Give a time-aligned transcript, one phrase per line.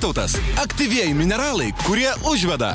[0.00, 0.32] Vytautas-
[0.64, 2.70] aktyvieji mineralai, kurie užveda.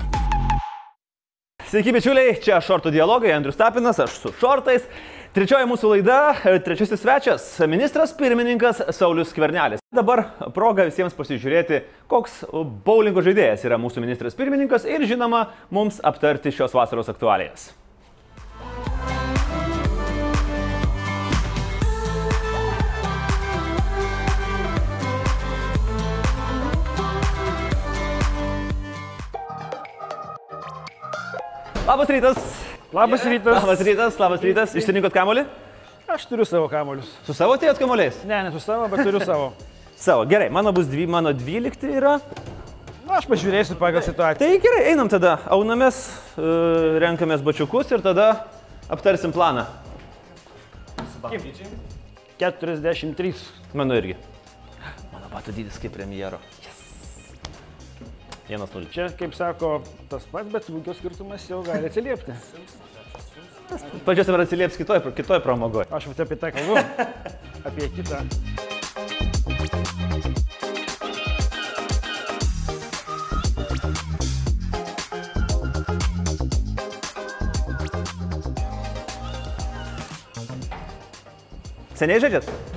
[1.66, 4.86] Sveiki, bičiuliai, čia Šortų dialogai, Andrius Tapinas, aš su Šortais.
[5.34, 9.80] Trečioji mūsų laida, trečiasis svečias- ministras pirmininkas Saulis Kvernelis.
[9.92, 12.46] Dabar proga visiems pasižiūrėti, koks
[12.86, 17.74] bowlingo žaidėjas yra mūsų ministras pirmininkas ir žinoma, mums aptarti šios vasaros aktualijas.
[31.86, 32.38] Labas rytas.
[32.92, 33.62] Labas rytas.
[33.62, 34.72] Labas rytas, labas rytas.
[34.74, 35.44] Išsirinkot kamolį?
[36.10, 37.12] Aš turiu savo kamolius.
[37.28, 38.18] Su savo atėjot kamoliais?
[38.26, 39.52] Ne, ne su savo, bet turiu savo.
[40.06, 40.26] Savo.
[40.28, 42.18] Gerai, mano bus dvi, mano dvylikti yra.
[43.06, 44.42] Na, aš pažiūrėsiu pagal situaciją.
[44.42, 45.38] Tai gerai, einam tada.
[45.54, 46.02] Aunamės,
[46.36, 46.50] e,
[47.06, 48.26] renkamės bačiukus ir tada
[48.92, 49.64] aptarsim planą.
[52.42, 53.34] 43.
[53.78, 54.18] Mano irgi.
[55.14, 56.42] Mano batų dydis kaip premjero.
[58.46, 58.50] Yes.
[58.50, 58.90] Vienas nulis.
[58.94, 59.80] Čia, kaip sako,
[60.10, 62.36] tas pats, bet ūgio skirtumas jau gali atsiliepti.
[64.06, 65.90] Pažiūrėsim, ar atsilieps kitoj, kitoj pramogoje.
[65.90, 66.78] Aš vat apie tai kalbu.
[67.66, 68.22] Apie kitą.
[81.98, 82.75] Seniai žaidžiat?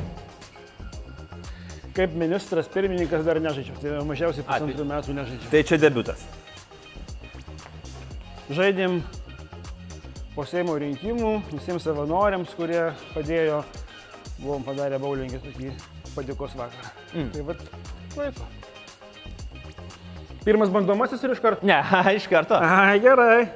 [1.99, 3.75] Kaip ministras pirmininkas dar nežaidžiau.
[3.83, 5.51] Tai mažiausiai pusantrų metų nežaidžiau.
[5.51, 6.23] Tai čia debutas.
[8.55, 9.01] Žaidėm
[10.37, 12.85] po Seimo rinkimų visiems savanoriams, kurie
[13.17, 13.65] padėjo,
[14.39, 15.75] buvom padarę baulingį tokį
[16.15, 16.93] padėkos vakarą.
[17.17, 17.33] Mm.
[17.35, 17.67] Tai vad,
[18.15, 18.47] laiko.
[20.47, 21.67] Pirmas bandomasis ir iš karto.
[21.67, 21.83] Ne,
[22.21, 22.63] iš karto.
[22.63, 23.49] Ai, gerai.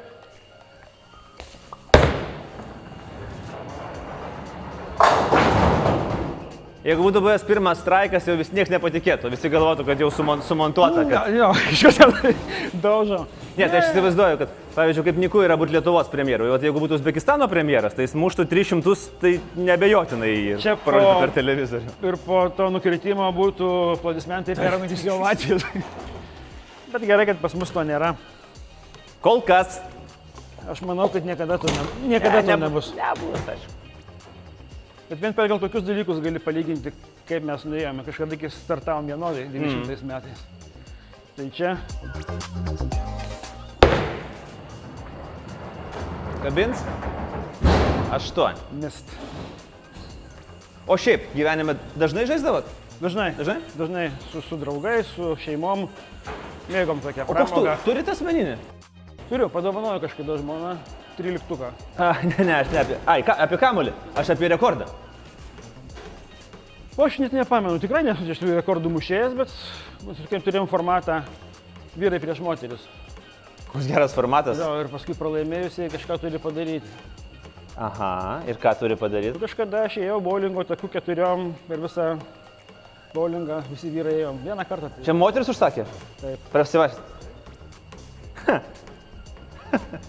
[6.82, 9.30] Jeigu būtų buvęs pirmas straikas, jau vis niekas nepatikėtų.
[9.30, 11.04] Visi galvotų, kad jau sumon, sumontuota.
[11.06, 11.28] Kad...
[11.30, 12.40] Jo, kažkas ten
[12.82, 13.20] daužo.
[13.54, 16.48] Ne, tai aš įsivaizduoju, kad, pavyzdžiui, kaip Niku yra būti Lietuvos premjeru.
[16.50, 19.32] O jeigu būtų Uzbekistano premjeras, tai jis muštų 300, tai
[19.68, 20.32] nebejotinai
[20.64, 21.94] Čia parodytų per televizorių.
[22.08, 23.68] Ir po to nukritimo būtų
[23.98, 25.68] aplodismentai perrangantis jo Latvijos.
[26.94, 28.16] Bet gerai, kad pas mus to nėra.
[29.22, 29.78] Kol kas.
[30.66, 31.86] Aš manau, kad niekada to, ne,
[32.16, 32.90] niekada to nebus.
[32.98, 33.81] Nebus, aišku.
[35.12, 36.88] Bet vien per gal tokius dalykus gali palyginti,
[37.28, 38.00] kaip mes nuėjome.
[38.06, 40.40] Kažkada iki startavom vienodai 20 metais.
[41.36, 41.74] Tai čia
[46.42, 46.80] Kabins?
[48.12, 48.56] Aštuoni.
[48.80, 49.12] mist.
[50.88, 52.64] O šiaip, gyvenime dažnai žaisdavot?
[53.04, 53.34] Dažnai.
[53.36, 53.60] Dažnai?
[53.76, 55.86] Dažnai su, su draugais, su šeimom.
[56.72, 57.60] Mėgom tokią O koks tu?
[57.60, 57.76] pramogą.
[57.84, 58.56] Turite asmeninį?
[59.28, 60.74] Turiu, padovanoju kažkada žmoną
[61.20, 61.70] 13.
[62.00, 62.98] A, ne, ne, aš ne apie.
[63.06, 63.92] Ai, ką, apie kamolį.
[64.16, 64.88] Aš apie rekordą.
[66.92, 69.52] O aš net nepamenu, tikrai nesu čia šitų rekordų mušėjas, bet
[70.04, 71.22] nu, kaip turėjom formatą
[71.96, 72.84] vyrai prieš moteris.
[73.70, 74.60] Koks geras formatas.
[74.60, 76.92] Jo, ir paskui pralaimėjusiai kažką turi padaryti.
[77.80, 79.40] Aha, ir ką turi padaryti?
[79.40, 82.10] Kažkada aš ėjau bowlingo takų keturiom per visą
[83.16, 84.44] bowlingą, visi vyrai ėjom.
[84.44, 84.92] Vieną kartą.
[84.92, 85.04] Tai.
[85.08, 85.88] Čia moteris užsakė?
[86.20, 86.48] Taip.
[86.52, 87.00] Prasivašti.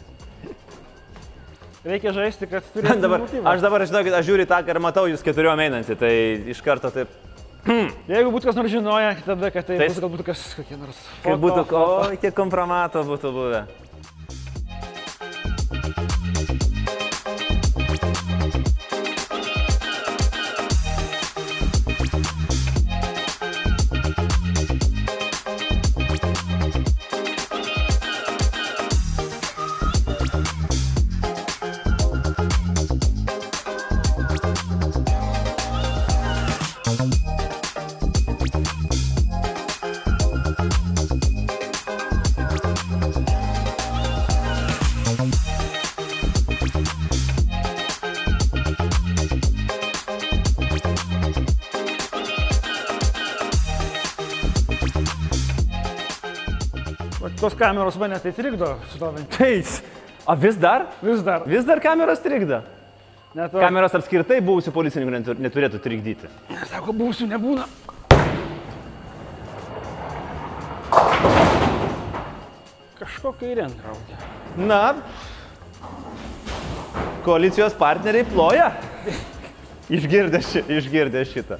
[1.84, 3.44] Reikia žaisti, kad turėtum Dabar, motyvą.
[3.52, 6.12] aš dabar, žinokit, aš žiūriu tą ir matau jūs keturiom einantį, tai
[6.54, 7.12] iš karto taip,
[7.64, 10.98] Jeigu būtų kas nors žinoję, tada, kad tai Tai- bus galbūt kas kokie nors...
[11.24, 12.18] foto, būtų, o, foto.
[12.20, 13.62] kiek kompromato būtų buvę.
[57.44, 59.28] Tos kameros mane tai trikdo stovint.
[59.36, 59.82] Teis.
[60.24, 60.86] O vis dar?
[61.04, 61.44] Vis dar.
[61.44, 62.62] Vis dar kameros trikdo.
[63.36, 66.30] Net to, Kameros apskritai buvusių policininkų netur- neturėtų trikdyti.
[66.70, 67.66] Sako, būsiu, nebūna.
[73.02, 74.20] Kažkokia įrien traukia.
[74.70, 74.82] Na,
[77.26, 78.70] koalicijos partneriai ploja.
[80.00, 81.60] Išgirdė, ši, išgirdė šitą.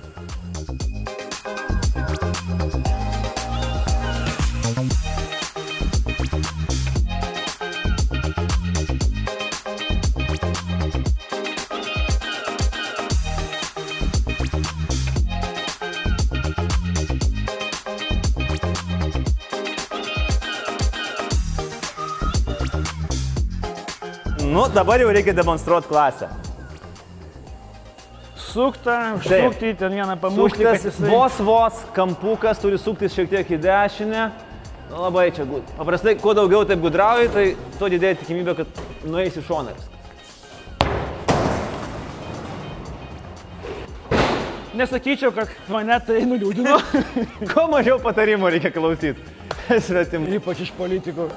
[24.74, 26.30] Dabar jau reikia demonstruoti klasę.
[28.36, 31.10] Sukta, užsukti, ten vieną pamušti, jisai...
[31.10, 34.28] vos vos kampukas turi suktis šiek tiek į dešinę.
[34.92, 35.66] Nu, labai čia gud.
[35.78, 37.46] Paprastai, kuo daugiau taip gudrauji, tai
[37.80, 39.90] tuo didėja tikimybė, kad nueisi viskas.
[44.74, 46.78] Nesakyčiau, kad mane tai nuliūdino,
[47.54, 49.18] Kuo mažiau patarimų reikia klausyti.
[49.70, 50.34] Svetimų.
[50.38, 51.30] ypač iš politikų.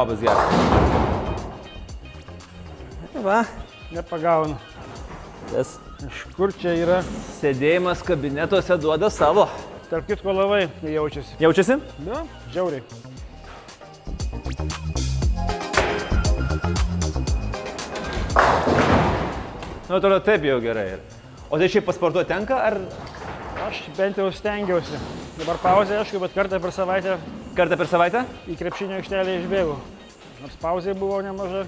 [0.00, 0.38] Labas geras.
[3.22, 3.44] Va,
[3.92, 4.56] nepagaunu.
[5.52, 5.74] tas
[6.06, 7.02] Iš kur čia yra?
[7.36, 9.44] sėdėjimas kabinetuose duoda savo.
[9.90, 11.36] Tarp kitko labai jaučiasi.
[11.44, 11.76] Jaučiasi?
[12.06, 12.22] Nu,
[12.54, 12.80] žiauriai.
[19.84, 20.86] Nu, atrodo, taip jau gerai.
[20.94, 21.20] yra.
[21.50, 22.80] O tai šiaip pasportuoti tenka, ar
[23.68, 24.96] Aš bent jau stengiausi.
[25.36, 27.18] Dabar pauzė, aišku, bet kartą per savaitę
[27.56, 28.24] kartą per savaitę?
[28.50, 29.76] į krepšinio aikštelę išbėgau.
[30.40, 31.66] Nors pauzė buvo nemaža.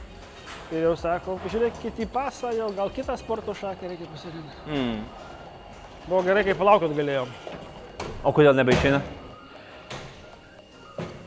[0.73, 4.63] Ir jau sako, žiūrėkit į pasą, jau gal kitą sporto šaką reikia pasirinkti.
[4.73, 5.03] Mm.
[6.07, 7.29] Buvo gerai, kai palaukot galėjom.
[8.25, 9.03] O kodėl nebeišeina?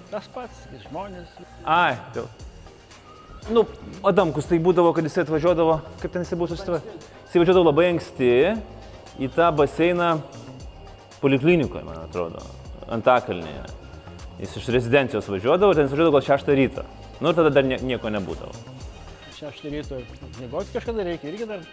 [0.10, 1.38] Tas pats, žmonės.
[1.62, 2.26] Ai, dėl.
[3.54, 3.68] Nu,
[4.08, 7.08] Adamkus tai būdavo, kad jisai atvažiuodavo, kaip ten jisai buvo susitvarkęs.
[7.28, 8.30] Jisai važiuodavo labai anksti
[9.22, 10.16] į tą baseiną
[11.22, 12.42] poliklinikoje, man atrodo,
[12.90, 13.85] Antakalnyje.
[14.40, 16.84] Jis iš rezidencijos važiuodavo, ten važiuodavo gal 6 ryto.
[17.22, 18.52] Nu ir tada dar nie, nieko nebūdavo.
[19.36, 20.00] Šeštą ryto.
[20.42, 21.64] Mėgoti kažkada reikia irgi dar.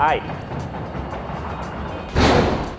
[0.00, 0.18] Ai,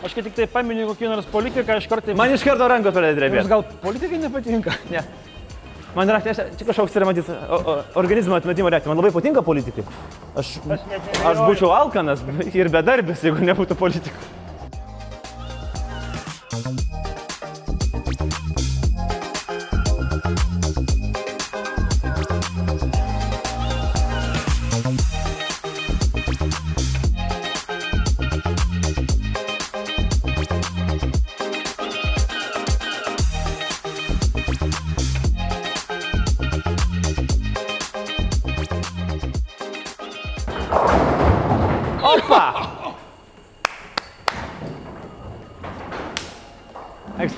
[0.02, 2.16] Aš kai tik tai paminiu kokį nors politiką, iš karto...
[2.18, 3.50] man iš karto rankos pradėjo Jums drebėti.
[3.52, 4.74] gal politikai nepatinka?
[4.90, 5.04] Ne.
[5.94, 7.36] Man yra, čia, čia kažkoks yra matyti
[8.00, 8.90] organizmo atmetimo reakcija.
[8.90, 9.86] Man labai patinka politikai.
[10.42, 10.88] Aš, Aš
[11.22, 12.24] aš būčiau alkanas
[12.60, 14.30] ir bedarbis, jeigu nebūtų politikų.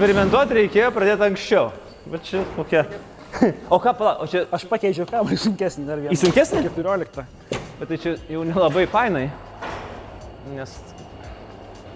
[0.04, 1.70] Eksperimentuoti reikėjo pradėti anksčiau.
[2.12, 2.82] Bet čia kokia.
[3.72, 4.42] O ką pala, o čia...
[4.52, 6.12] Aš pakeičiau kamuolį sunkesnį dar vieną.
[6.12, 6.64] Į sunkesnį?
[6.66, 7.24] 14.
[7.80, 9.30] Bet tai čia jau nelabai fainai.
[10.52, 10.74] Nes...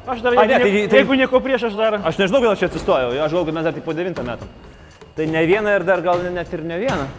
[0.08, 2.00] Aš dar, A, jeigu, ne, ne, tai- tai, jeigu nieko prieš, aš dar...
[2.00, 3.12] Aš nežinau, kodėl aš čia atsistojau.
[3.12, 4.48] Aš galvoju, kad mes dar tik po 9 metų.
[5.20, 7.10] Tai ne vieną ir dar gal net ir ne vieną.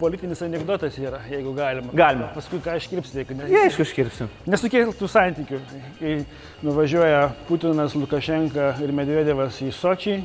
[0.00, 1.92] Politinis anegdotas yra, jeigu galima.
[1.92, 2.30] Galima.
[2.32, 3.48] Paskui ką iškirpsi, jeigu ne...
[3.52, 4.30] Jie aišku iškirsiu.
[4.48, 5.58] Nesukėltų santykių.
[5.98, 6.14] Kai
[6.64, 10.16] nuvažiuoja Putinas, Lukašenka ir Medvedevas į Sočį,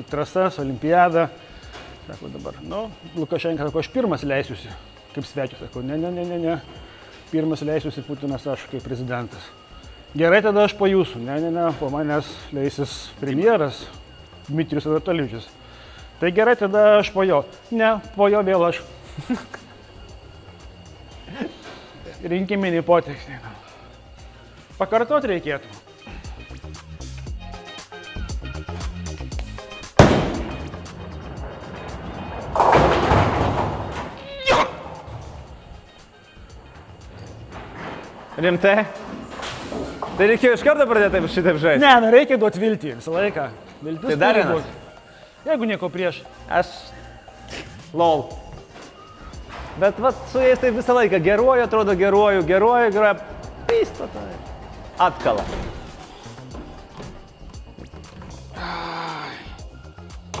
[0.00, 1.26] į trasas, olimpiadą.
[2.08, 2.86] Sako dabar, nu,
[3.20, 4.72] Lukašenka sako, aš pirmas leisiuosi,
[5.12, 5.60] kaip svečias.
[5.66, 6.58] Sako, ne, ne, ne, ne, ne.
[7.28, 9.52] Pirmas leisiuosi Putinas aš kaip prezidentas.
[10.16, 11.20] Gerai, tada aš po jūsų.
[11.20, 13.84] Ne, ne, ne, po manęs leisis premjeras
[14.48, 15.52] Dmitrijus Anatolivičius.
[16.18, 17.44] Tai gerai, tada aš po jo.
[17.70, 18.80] Ne, po jo vėl aš.
[22.32, 23.38] Rinkiminį potekstį.
[24.78, 25.66] Pakartot reikėtų.
[38.38, 38.84] Rimtai?
[40.18, 41.82] Tai reikėjo iš karto pradėti taip šitaip žaisti.
[41.82, 43.48] Ne, nu reikia duoti viltį visą laiką.
[43.82, 44.68] Viltis Tai dar vienas.
[45.46, 46.22] Jeigu nieko prieš.
[46.50, 46.70] Aš.
[47.94, 48.26] Lol.
[49.78, 53.14] Bet vat su jais taip visą laiką geruoju, atrodo geruoju, geruoju, geruoju.
[53.68, 54.28] Pysto tai.
[54.98, 55.44] Atkala.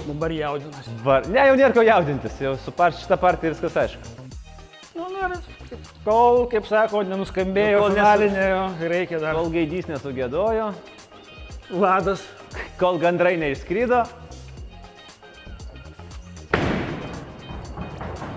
[0.08, 0.90] Dabar jaudinasi.
[1.04, 1.26] Var.
[1.28, 4.14] Ne, jau nėra ko jaudintis, jau su par, šitą partiją viskas aišku.
[4.96, 9.36] Nu, nu, ir kol, kaip sako, nenuskambėjo Nu, kol nesu- reikia dar.
[9.36, 10.70] Kol gaidys nesugėdojo,
[11.70, 12.24] Vladas.
[12.80, 14.00] kol gandrai neišskrydo.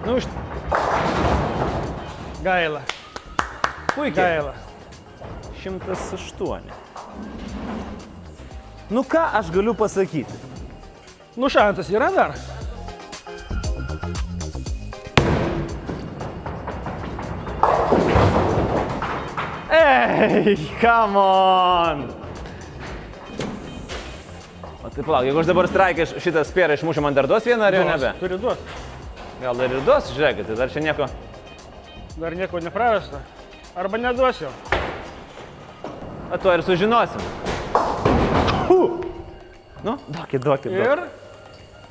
[0.06, 0.28] Nu, iš...
[2.44, 2.82] Gaila.
[3.96, 4.42] Puikiai.
[4.42, 4.54] Gaila.
[5.64, 6.62] 108.
[8.90, 10.34] Nu ką aš galiu pasakyti?
[11.38, 12.34] Nu, šansas yra dar.
[20.12, 22.04] Ei, come on!
[24.84, 27.78] O tai palauk, jeigu aš dabar straikai šitą spėrą išmušiu, man dar duos vieną ar
[27.78, 28.12] jau nebe?
[28.20, 28.80] Turi duoti.
[29.42, 31.08] Gal dar ir duos, žiūrėkit, tai dar čia nieko.
[32.18, 33.22] Dar nieko neprarasta.
[33.76, 34.50] Arba neduosiu.
[36.32, 37.22] O to ir sužinosim.
[39.84, 40.72] Nu, duokit, duokit.
[40.72, 40.72] duokit.
[40.72, 41.00] Ir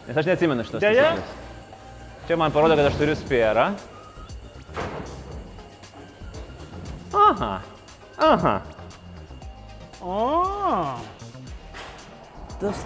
[0.06, 0.82] Nes aš neatsimenu šitos.
[0.82, 1.10] Deja.
[1.10, 1.48] taisyklės.
[2.26, 3.66] Čia man parodo, kad aš turiu spėrą.
[7.14, 7.50] Aha.
[8.20, 8.54] Aha.
[10.00, 10.16] O,
[12.60, 12.84] Tas...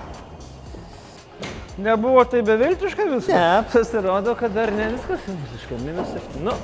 [1.79, 3.35] nebuvo tai beviltiška viskas.
[3.35, 6.29] Ne, pasirodo, kad dar ne viskas visiškai minusas.
[6.43, 6.55] Nu.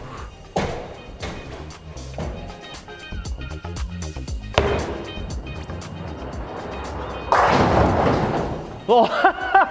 [8.91, 9.05] O,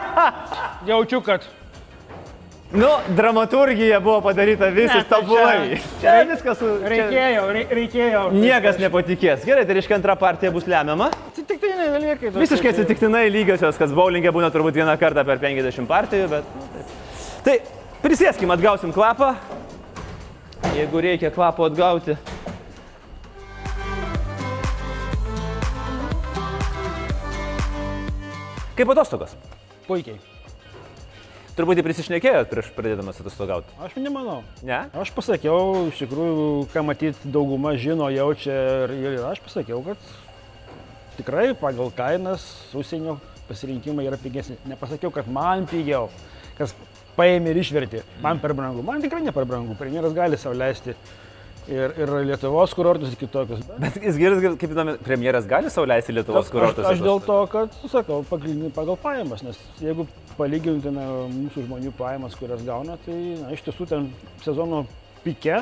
[0.89, 1.43] Jaučiu, kad
[2.71, 5.79] nu, dramaturgija buvo padaryta Ne, tai tobulai.
[5.79, 6.59] čia- Čia viskas.
[6.61, 6.89] Čia...
[6.93, 8.21] reikėjo, rei- reikėjo.
[8.37, 9.41] Niekas nepatikės.
[9.47, 11.09] Gerai, tai reiškia antra partija bus lemiama.
[11.31, 12.31] Atsitiktiniai dalykai.
[12.37, 16.53] Visiškai atsitiktinai lygiosios, kas bowlingė būna turbūt vieną kartą per 50 partijų, bet...
[16.55, 16.93] Nu, taip.
[17.43, 17.57] Tai
[18.05, 19.33] prisėskim, atgausim kvapą.
[20.77, 22.13] Jeigu reikia kvapo atgauti.
[28.79, 29.33] Kaip atostogos?
[29.89, 30.15] Puikiai.
[31.57, 33.73] Turbūt prisišnekėjot prieš pradėdamas atostogauti.
[33.83, 34.37] Aš nemanau.
[34.63, 34.77] Ne?
[34.95, 38.55] Aš pasakiau, iš tikrųjų, ką matyt dauguma žino, jaučia
[38.85, 39.99] ir, ir aš pasakiau, kad
[41.17, 43.17] tikrai pagal kainas užsienio
[43.49, 44.55] pasirinkimai yra pigesni.
[44.71, 46.07] Nepasakiau, kad man pigiau,
[46.55, 46.71] kas
[47.19, 48.05] paėmė ir išvertė.
[48.23, 48.85] Man per brangu.
[48.87, 49.75] Man tikrai ne per brangu.
[49.75, 50.95] Premjeras gali savo leisti
[51.69, 53.61] ir, ir Lietuvos kurortus ir kitokius.
[53.81, 56.87] Bet jis girdis, kaip įdomu, premjeras gali sauliaisti Lietuvos Aš, kurortus.
[56.89, 60.07] aš dėl to, kad, sakau, pagrindinį pagal pajamas, nes jeigu
[60.37, 64.09] palygintume mūsų žmonių pajamas, kurias gauna, tai na, iš tiesų ten
[64.45, 64.85] sezono
[65.25, 65.61] pike,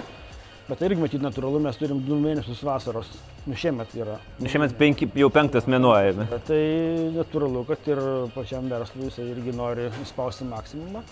[0.67, 3.11] bet tai irgi matyti natūralu, mes turim du mėnesius vasaros,
[3.47, 4.17] nu šiemet yra.
[4.43, 5.95] Šiemet penki, jau penktas mėnuo.
[6.49, 6.61] tai
[7.15, 8.03] natūralu, kad ir
[8.35, 11.05] pačiam verslui jisai irgi nori įspausti maksimumą.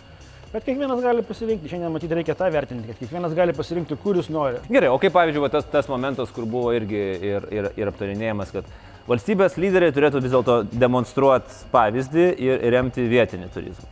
[0.55, 4.29] Bet kiekvienas gali pasirinkti, šiandien matyti reikia tą vertinti, kad kiekvienas gali pasirinkti, kur jis
[4.31, 4.61] nori.
[4.71, 8.53] Gerai, o kaip pavyzdžiui va, tas, tas momentas, kur buvo irgi ir, ir, ir aptarinėjimas,
[8.55, 8.69] kad
[9.09, 13.89] valstybės lyderiai turėtų vis dėlto demonstruoti pavyzdį ir, remti vietinį turizmą.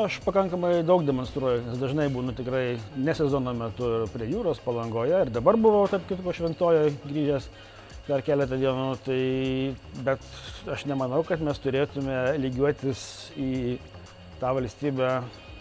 [0.00, 2.64] Aš pakankamai daug demonstruoju, nes dažnai būnu tikrai
[2.98, 7.46] ne sezono metu ir prie jūros palangoje ir dabar buvau, tarp kitko, šventoje grįžęs
[8.08, 9.22] dar keletą dienų, tai
[10.02, 10.26] bet
[10.74, 13.06] aš nemanau, kad mes turėtume lygiuotis
[13.38, 13.78] į
[14.42, 15.14] tą valstybę,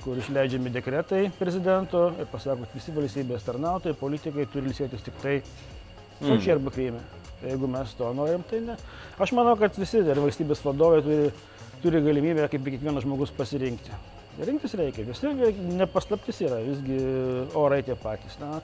[0.04, 5.38] kur išleidžiami dekretai prezidento ir pasako, kad visi valstybės tarnautojai, politikai turi ilsėtis tik tai
[6.24, 7.02] Sočiai arba Kryme.
[7.42, 8.78] Tai Jeigu mes to norim, tai ne.
[9.20, 11.32] Aš manau, kad visi ir valstybės vadovai turi,
[11.84, 13.92] turi galimybę, kaip ir kiekvienas žmogus, pasirinkti.
[14.44, 15.34] Rinktis reikia, visi
[15.78, 17.00] nepaslaptis yra, visgi
[17.60, 18.40] orai tie patys.
[18.42, 18.62] Na,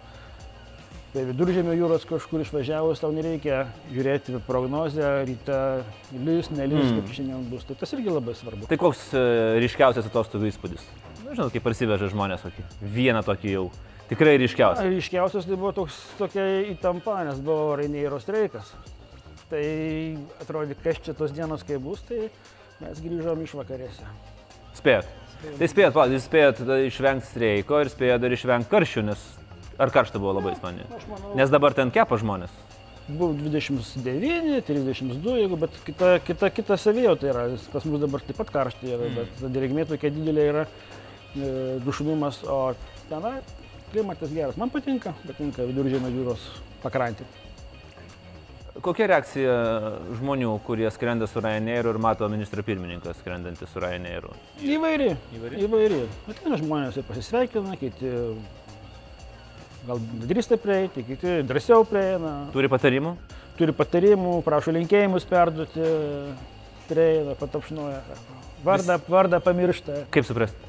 [1.14, 5.60] prie viduržėmio jūros kažkur išvažiavus tau nereikia žiūrėti prognozę, ryte
[6.14, 6.94] lys, nelys, Mm.
[6.94, 7.02] mm.
[7.02, 7.66] kaip šiandien bus.
[7.66, 8.70] Tai tas irgi labai svarbu.
[8.70, 9.24] Tai koks e,
[9.66, 10.86] ryškiausias atostogų įspūdis?
[11.30, 12.64] Na, žinot, kaip parsiveža žmonės tokį.
[12.90, 13.68] Vieną tokį jau.
[14.10, 14.88] Tikrai ryškiausias.
[14.90, 18.72] Ryškiausias tai buvo toks, tokia įtampa, nes buvo Rainėro streikas.
[19.52, 19.62] Tai
[20.42, 22.32] atrodė, kas čia tos dienos, kai bus, tai
[22.82, 24.10] mes grįžom iš vakarėse.
[24.80, 25.14] Spėjot.
[25.46, 29.26] Tai spėjot, palauk, jūs spėjot tada išvengti streiko ir spėjot dar išvengti karščių, nes
[29.78, 30.56] ar karšta buvo labai?
[30.58, 32.56] Aš manau, Nes dabar ten kepa žmonės.
[33.06, 37.46] Buvo 29, 32, jeigu, bet kita, kita, kita savijauta yra.
[37.70, 39.22] Pas mus dabar taip pat karšta yra, mm.
[39.22, 41.00] bet drėgmė tokia didelė yra, e,
[41.86, 42.74] dušunumas, o
[43.10, 43.40] tenai
[43.92, 44.58] klimatas geras.
[44.58, 46.50] Man patinka, patinka viduržėmio jūros
[46.84, 47.28] pakrantė.
[48.80, 49.56] Kokia reakcija
[50.20, 54.32] žmonių, kurie skrenda su Ryanairu ir mato ministrą pirmininką skrendantį su Ryanairu?
[54.64, 55.10] Įvairi.
[55.36, 55.60] Įvairi?
[55.66, 55.98] Įvairi.
[56.32, 58.14] Ateina žmonės ir pasisveikina, kiti
[59.90, 62.34] gal drįsta prieiti, kiti drąsiau prieina.
[62.56, 63.18] Turi patarimų?
[63.60, 65.84] Turi patarimų, prašo linkėjimus perduoti,
[66.88, 68.00] prieina, patapšnuoja.
[68.64, 70.06] Vardą, vardą pamiršta.
[70.14, 70.69] Kaip suprasti?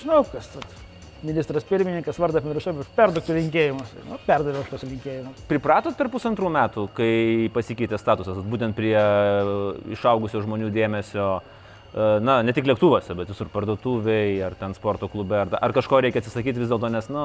[0.00, 0.82] Žinau, kas tas.
[1.24, 3.92] Ministras pirmininkas vardą pamiršau, bet perduoti linkėjimus.
[4.10, 5.44] Nu, perdaviau aš tos linkėjimus.
[5.48, 7.12] Pripratot per pusantrų metų, kai
[7.54, 9.54] pasikeitė statusas, būtent prie e,
[9.96, 15.38] išaugusio žmonių dėmesio, e, na, ne tik lėktuvose, bet visur parduotuviai, ar ten sporto klube,
[15.46, 17.24] ar, ar kažko reikia atsisakyti vis dėlto, nes, na,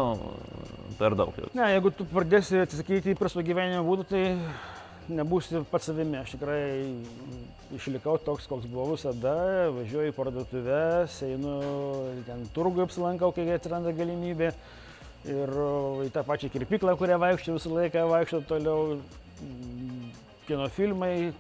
[1.02, 1.52] per daug jau.
[1.60, 4.24] Ne, jeigu tu pradėsi atsisakyti įprasto gyvenimo būdų, tai
[5.12, 6.22] nebūsi pats savimi.
[6.22, 6.62] Aš tikrai
[7.76, 9.34] išlikau toks, koks buvau visada.
[9.76, 11.54] Važiuoju į parduotuvės, einu
[12.28, 14.52] ten turgų apsilankau, kai atsiranda galimybė.
[15.30, 15.52] Ir
[16.06, 19.00] į tą pačią kirpiklą, kurią vaikščiau visą laiką, vaikščiau toliau.
[19.44, 20.12] mm,
[20.48, 21.32] Kino filmai,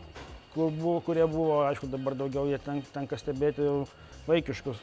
[0.54, 3.66] kur buvo, kurie buvo, aišku, dabar daugiau jie ten, tenka stebėti
[4.28, 4.78] vaikiškus.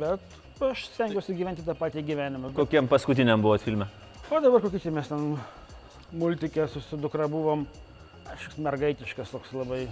[0.00, 0.20] Bet
[0.62, 2.50] aš stengiuosi gyventi tą patį gyvenimą.
[2.50, 3.86] Bet, Kokiem paskutiniam buvo filme?
[4.32, 5.36] o dabar kokį čia mes ten
[6.16, 7.66] multikė su dukra buvom,
[8.32, 9.86] aš mergaitiškas toks labai.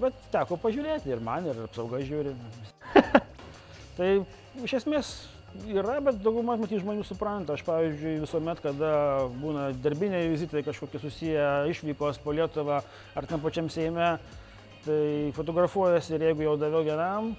[0.00, 2.34] Bet teko pažiūrėti ir man, ir apsauga žiūri.
[3.96, 4.10] tai
[4.66, 5.12] iš esmės
[5.64, 7.56] yra, bet dauguma matyt žmonių supranta.
[7.56, 8.90] Aš pavyzdžiui visuomet, kada
[9.40, 12.82] būna darbiniai vizitai kažkokie susiję išvykos po Lietuvą
[13.16, 14.16] ar tam pačiam Seime,
[14.84, 17.32] tai fotografuojasi ir jeigu jau daviau vienam,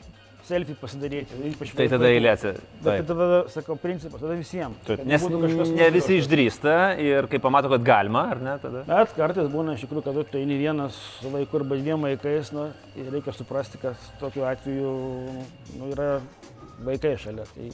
[0.48, 1.38] selfie pasidaryti.
[1.52, 2.18] Ypač Tai tada vaikui.
[2.18, 2.34] eilė.
[2.48, 4.80] Bet tai tada, sakau, principas, tada visiems.
[4.88, 5.26] Taip, Nes
[5.74, 8.84] ne visi išdrįsta ir kai pamato, kad galima, ar ne, tada.
[8.88, 12.70] Bet kartais būna iš tikrųjų, kad tu eini vienas su vaiku arba dviem vaikais, nu,
[12.98, 14.96] ir reikia suprasti, kad tokiu atveju
[15.78, 16.18] nu, yra
[16.88, 17.48] vaikai šalia.
[17.56, 17.70] Tai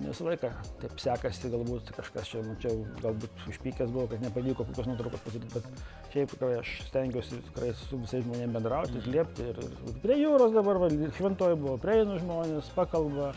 [0.00, 4.88] ne visą laiką taip sekasi, galbūt kažkas čia, mačiau, galbūt užpykęs buvo, kad nepavyko kokios
[4.88, 9.48] nuotraukos padaryti, bet šiaip tikrai aš stengiuosi tikrai su visais žmonėmis bendrauti, atliepti.
[9.52, 13.32] Ir, ir prie jūros dabar, va, šventoji buvo, prieinu žmonės, pakalba.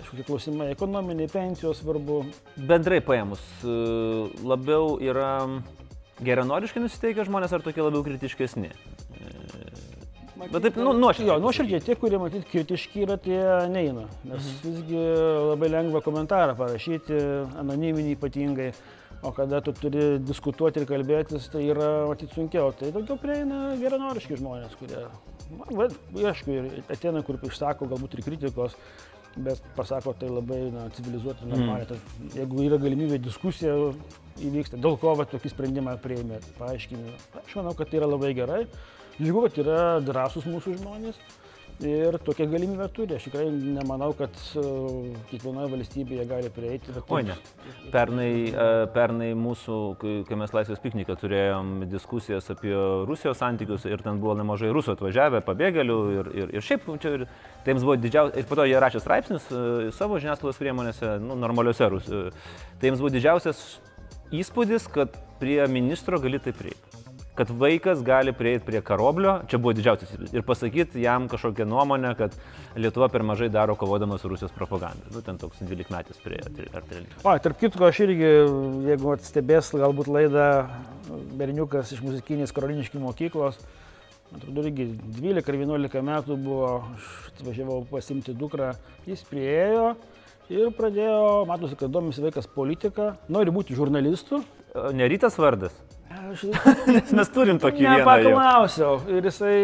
[0.00, 2.22] Aišku, tie klausimai ekonominiai, pensijos svarbu.
[2.56, 3.74] Bendrai paėmus, e,
[4.48, 5.34] labiau yra
[6.24, 8.72] geranoriškai nusiteikę žmonės ar tokie labiau kritiškesni?
[10.40, 11.34] Bet taip, nu, nuoširdžiai.
[11.34, 13.40] Jo, nuoširdžiai tie, kurie matyt kritiški yra, tie
[13.72, 14.06] neina.
[14.28, 15.02] Nes visgi
[15.50, 17.18] labai lengva komentarą parašyti,
[17.60, 18.70] anoniminį ypatingai.
[19.20, 22.70] O kada tu turi diskutuoti ir kalbėtis, tai yra matyt sunkiau.
[22.72, 25.02] Tai daugiau prieina geranoriški žmonės, kurie,
[25.76, 25.88] va,
[26.32, 28.78] aišku, ir ateina, kur išsako galbūt ir kritikos,
[29.36, 31.98] bet pasako tai labai na, civilizuotai, normaliai.
[31.98, 32.32] Mm.
[32.38, 33.76] Jeigu yra galimybė diskusija
[34.40, 37.20] įvyksta, dėl ko va, tokį sprendimą prieimė, paaiškinimą.
[37.44, 38.64] Aš manau, kad tai yra labai gerai.
[39.20, 41.18] Džiugu, kad yra drąsūs mūsų žmonės
[41.84, 43.16] ir tokią galimybę turi.
[43.16, 46.92] Aš tikrai nemanau, kad uh, kiekvienoje valstybėje gali prieiti.
[46.94, 47.36] bet Oi, ne.
[47.92, 52.74] Pernai, e, pernai mūsų, kai, mes Laisvės pikniką turėjom diskusijas apie
[53.08, 57.26] Rusijos santykius ir ten buvo nemažai rusų atvažiavę, pabėgėlių ir, ir, ir šiaip čia ir,
[57.64, 59.64] tai jiems buvo didžiausias, ir po to jie rašė straipsnius e,
[59.96, 62.46] savo žiniasklaidos priemonėse, nu, normaliuose Rusijos.
[62.78, 63.64] Tai jiems buvo didžiausias
[64.30, 66.89] įspūdis, kad prie ministro gali taip prieiti.
[67.38, 72.34] Kad vaikas gali prieiti prie karoblio, čia buvo didžiausias ir pasakyti jam kažkokią nuomonę, kad
[72.76, 75.06] Lietuva per mažai daro kovodama su Rusijos propaganda.
[75.14, 76.40] Nu, ten toks 12 metais prie,
[76.74, 77.22] ar 13.
[77.22, 78.30] O, tarp kitko, aš irgi,
[78.90, 80.46] jeigu vat stebės galbūt laidą
[81.38, 83.60] berniukas iš muzikinės karoliniškių mokyklos,
[84.34, 84.90] atrodo, irgi
[85.20, 88.72] 12 ar 11 metų buvo, aš atvažiavau pasimti dukrą,
[89.06, 89.94] jis priejo
[90.50, 94.42] ir pradėjo, matosi, kad domisi vaikas politika, nori būti žurnalistu.
[94.74, 95.74] O Ne rytas vardas.
[96.30, 96.44] Aš
[96.94, 97.98] Nes mes turim tokį vieną.
[98.00, 99.54] nepaklausiau ir jisai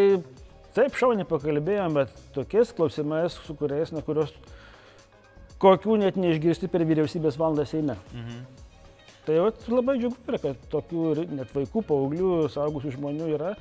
[0.76, 4.32] taip šauniai pakalbėjom, bet tokiais klausimais, su kuriais, na, kurios
[5.62, 7.96] kokių net neišgirsti per vyriausybės valandą Seime.
[8.12, 8.44] Mhm.
[9.26, 13.54] Tai vat, labai džiugu yra, kad tokių net vaikų, paauglių, saugusių žmonių yra.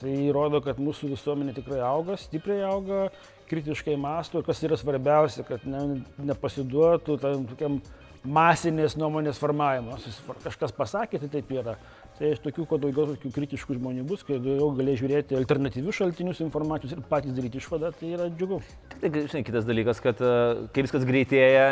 [0.00, 3.10] Tai rodo, kad mūsų visuomenė tikrai auga, stipriai auga,
[3.50, 5.82] kritiškai masto ir kas yra svarbiausia, kad ne,
[6.30, 7.76] nepasiduotų tam tokiam
[8.24, 9.98] masinės nuomonės formavimo.
[10.00, 11.76] Susifar- Kažkas pasakė, tai taip yra.
[12.20, 16.42] Tai iš tokių, kuo daugiau tokių kritiškų žmonių bus, kai daugiau galės žiūrėti alternatyvius šaltinius
[16.44, 18.58] informacijos ir patys daryti išvadą, tai yra džiugu.
[19.00, 20.32] Tai, žinai, kitas dalykas, kad e,
[20.76, 21.62] kai viskas greitėja,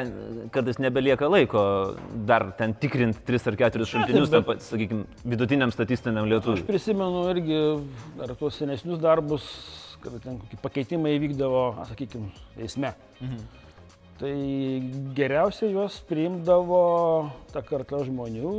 [0.55, 1.61] kartais nebelieka laiko
[2.31, 6.65] dar ten tikrinti tris ar keturis šaltinius, bet- pa- sakykime, vidutiniam statistiniam Aš lietuviui.
[6.71, 7.61] prisimenu irgi
[8.17, 9.45] dar tuos senesnius darbus,
[10.01, 12.95] kad ten kokie pakeitimai vykdavo, sakykime, eisme.
[13.21, 13.45] Mhm.
[14.19, 14.33] Tai
[15.15, 16.81] geriausiai juos priimdavo
[17.53, 18.57] ta karta žmonių.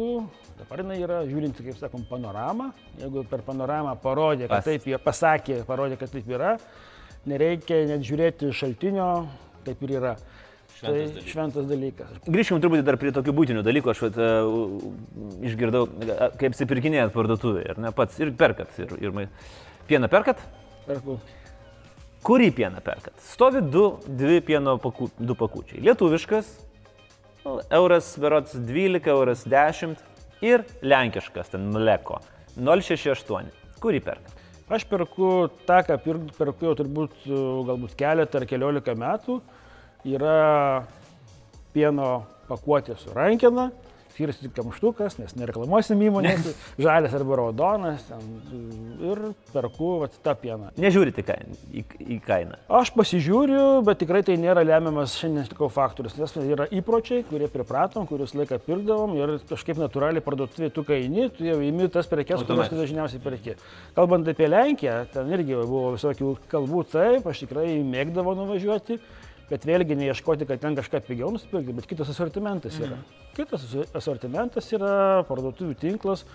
[0.60, 2.74] Dabar jinai yra, žiūrint, kaip sakom, panoramą.
[3.00, 6.58] Jeigu per panoramą parodė, kad taip yra, pasakė, parodė, kad taip yra,
[7.30, 9.08] nereikia net žiūrėti šaltinio,
[9.67, 10.13] taip ir yra.
[10.80, 11.30] Šventas tai dalykas.
[11.32, 12.12] šventas dalykas.
[12.28, 13.91] Grįžkim truputį dar prie tokių būtinių dalykų.
[13.91, 14.28] Aš vat, e,
[15.48, 15.86] išgirdau,
[16.39, 18.76] kaip apsipirkinėjat parduotuvėje, ar ne pats ir perkat.
[18.84, 19.28] Ir, ir
[19.88, 20.43] pieną perkat?
[20.88, 21.17] Perku.
[22.24, 23.15] Kurį pieną perkat?
[23.32, 25.80] Stovi du, dvi pieno paku, du pakučiai.
[25.88, 26.52] Lietuviškas,
[27.45, 30.09] nu, euras berots 12, euras 10
[30.45, 32.19] ir lenkiškas, ten mleko
[32.58, 33.49] 068.
[33.80, 34.36] Kurį perkat?
[34.69, 35.97] Aš perku tą, ką
[36.38, 39.39] perku jau turbūt uh, galbūt keletą ar keliolika metų.
[40.06, 40.86] Yra
[41.73, 42.10] pieno
[42.49, 43.69] pakuotė su rankena,
[44.19, 46.47] skiriasi tik kamštukas, nes nereklamuosim įmonės,
[46.84, 48.03] žalias arba raudonas.
[48.10, 48.25] Ten,
[48.99, 49.21] ir
[49.53, 50.73] perku vat, tą pieną.
[50.79, 52.60] Nežiūrite kain, į, į kainą.
[52.82, 58.10] Aš pasižiūriu, bet tikrai tai nėra lemiamas šiandien tikau faktorius, nes yra įpročiai, kurie pripratom,
[58.10, 62.73] kuriuos laiką pirkdavom ir kažkaip natūraliai parduotuvėje tu kaini, tu jau įimi tas prekes, kurias
[62.73, 63.55] tu dažniausiai perki.
[63.95, 68.99] Kalbant apie Lenkiją, ten irgi buvo visokių kalbų, taip, aš tikrai mėgdavau nuvažiuoti,
[69.50, 72.98] bet vėlgi neieškoti, kad ten kažką pigiau nusipirkti, bet kitas asortimentas yra.
[73.36, 73.66] Kitas
[73.98, 76.26] asortimentas yra parduotuvių tinklas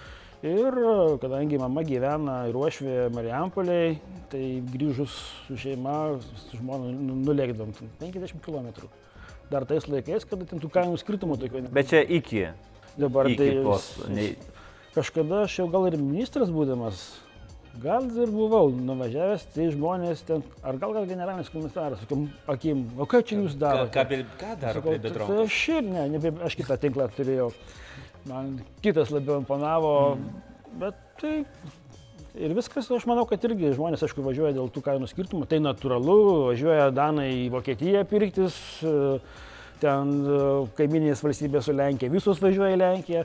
[0.44, 0.74] Ir
[1.22, 3.94] kadangi mama gyvena ir uošvė Marijampoliai,
[4.28, 5.14] tai grįžus
[5.46, 7.70] su šeima, su žmona nu- nulėkdom
[8.02, 8.68] 50 km.
[9.48, 11.62] Dar tais laikais, kada ten tų kainų skirtumų tokių.
[11.62, 12.48] ne- Bet čia iki.
[12.98, 14.36] Dabar iki tai postų, nei-
[14.94, 17.16] kažkada aš jau gal ir ministras būdamas,
[17.82, 23.06] gal ir buvau nuvažiavęs, tai žmonės ten, ar gal gal generalinis komisaras, sakom, akim, o
[23.10, 23.92] ką čia jūs darote?
[24.40, 25.40] ką daro Sakau, prie tai Bedronkos?
[25.44, 27.48] aš ir ne, ne, aš kitą tinklą turėjau.
[28.28, 30.44] Man kitas labiau imponavo, mm.
[30.80, 31.34] bet tai
[32.34, 36.18] ir viskas, aš manau, kad irgi žmonės, aišku, važiuoja dėl tų kainų skirtumų, tai natūralu,
[36.50, 38.56] važiuoja Danai į Vokietiją pirktis,
[39.82, 40.38] ten e,
[40.78, 43.24] kaiminės valstybės su Lenkija, visos važiuoja į Lenkiją.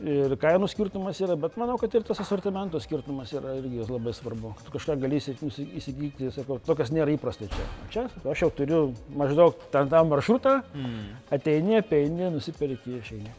[0.00, 4.54] Ir kainų skirtumas yra, bet manau, kad ir tas asortimento skirtumas yra irgi labai svarbu.
[4.64, 7.66] Tu kažką gali įsigyti, sakau, to, kas nėra įprasta čia.
[7.92, 8.78] Čia aš jau turiu
[9.12, 11.02] maždaug ten tą maršrutą, mm.
[11.36, 13.34] ateini, apeini, nusipirki, išeini.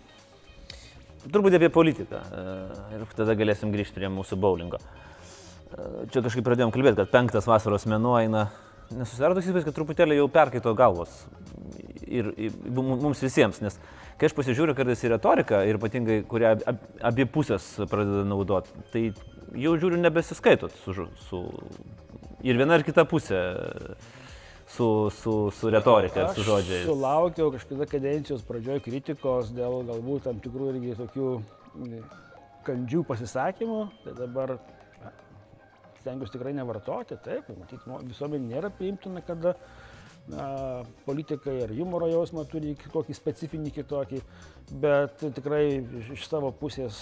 [1.34, 2.19] Turbūt apie politiką.
[2.30, 2.43] e,
[2.97, 4.78] Ir tada galėsim grįžti prie mūsų bowlingo.
[4.78, 8.52] E, Čia kažkaip pradėjom kalbėti, kad penktas vasaros mėnuo eina.
[8.91, 11.24] Nesusidaro toks įspūdis, kad truputėlį jau perkaito galvos.
[12.06, 13.78] Ir, ir mum- mums visiems, nes
[14.19, 19.04] kai aš pasižiūriu kartais į retoriką, ir ypatingai, kurią ab, abi pusės pradeda naudoti, tai
[19.60, 21.43] jau žiūriu nebesiskaitot su, su
[22.43, 23.41] ir viena ir kita pusė
[24.71, 26.86] su, su, su retorika, su žodžiais.
[26.88, 32.06] Sulaukiau kažkada kadencijos pradžioje kritikos dėl galbūt tam tikrų irgi tokių mm,
[32.67, 33.82] kandžių pasisakymų.
[34.06, 34.56] Tai dabar
[36.02, 37.19] stengiuosi tikrai nevartoti.
[37.26, 39.58] Taip, matyt, visuomenė nėra priimtina, kada
[40.29, 44.21] na, politikai ar humoro jausmą turi kokį specifinį kitokį,
[44.84, 45.65] bet tikrai
[46.03, 47.01] iš, savo pusės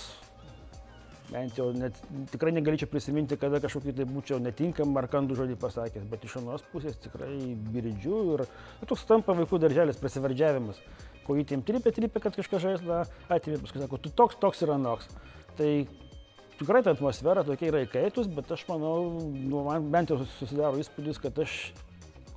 [1.30, 1.98] bent jau net,
[2.32, 6.66] tikrai negalėčiau prisiminti, kada kažkokį tai būčiau netinkamą ar kandų žodį pasakęs, bet iš anos
[6.72, 7.36] pusės tikrai
[7.74, 10.82] girdžiu ir nu, toks tampa vaikų darželis prisivardžiavimas.
[11.28, 15.12] Kojytėm trypia, trypia, kad kažką žaislą atimė, paskui sako, tu toks, toks ir anoks.
[15.60, 15.70] Tai
[16.58, 21.22] tikrai ta atmosfera tokia yra įkaitus, bet aš manau, nu, man bent jau susidaro įspūdis,
[21.22, 21.60] kad aš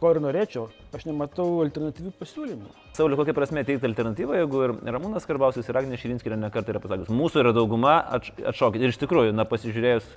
[0.03, 0.67] ko ir norėčiau,
[0.99, 2.75] aš nematau alternatyvių pasiūlymų.
[2.99, 7.13] Sauliu, kokia prasme teikti alternatyvą, jeigu ir Ramūnas Karbausis ir Agnė Širinskė nekartą yra pasakęs,
[7.15, 8.83] mūsų yra dauguma, atš- atšokit.
[8.83, 10.09] Ir iš tikrųjų, na, pasižiūrėjus,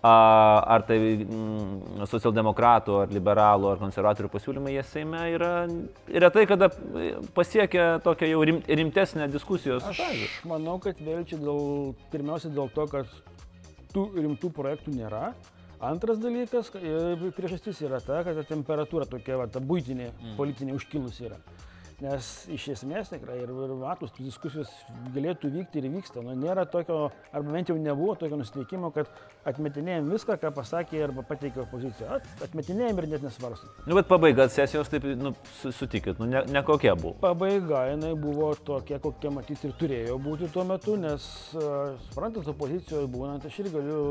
[0.00, 5.50] ar tai mm, socialdemokratų, ar liberalų, ar konservatorių pasiūlymai, jie Seime yra
[6.24, 6.70] retai kada
[7.36, 10.28] pasiekia tokią jau rim, rimtesnę diskusijos Aš fazę.
[10.48, 13.12] manau, kad vėl čia dėl, pirmiausia dėl to, kad
[13.92, 15.32] tų rimtų projektų nėra.
[15.80, 20.34] Antras dalykas, ka- e, priežastis yra ta, kad temperatūra tokia, va, ta būtinė, mm.
[20.36, 21.38] politinė užkilusi yra.
[22.00, 24.70] Nes iš esmės tikrai ir, ir matus, tų diskusijos
[25.12, 26.22] galėtų vykti ir vyksta.
[26.24, 29.10] Nu, nėra tokio, arba bent jau nebuvo tokio nusiteikimo, kad
[29.50, 32.16] atmetinėjom viską, ką pasakė arba pateikė opozicija.
[32.16, 33.74] At, atmetinėjom ir net nesvarstom.
[33.84, 37.18] Nu, bet pabaiga sesijos, taip, nu, su- sutikit, nu, ne, ne kokia buvo.
[37.20, 41.68] Pabaiga jinai buvo tokia, kokia matyti ir turėjo būti tuo metu, nes, e,
[42.08, 44.02] suprantat, opozicijoje būnant, aš ir galiu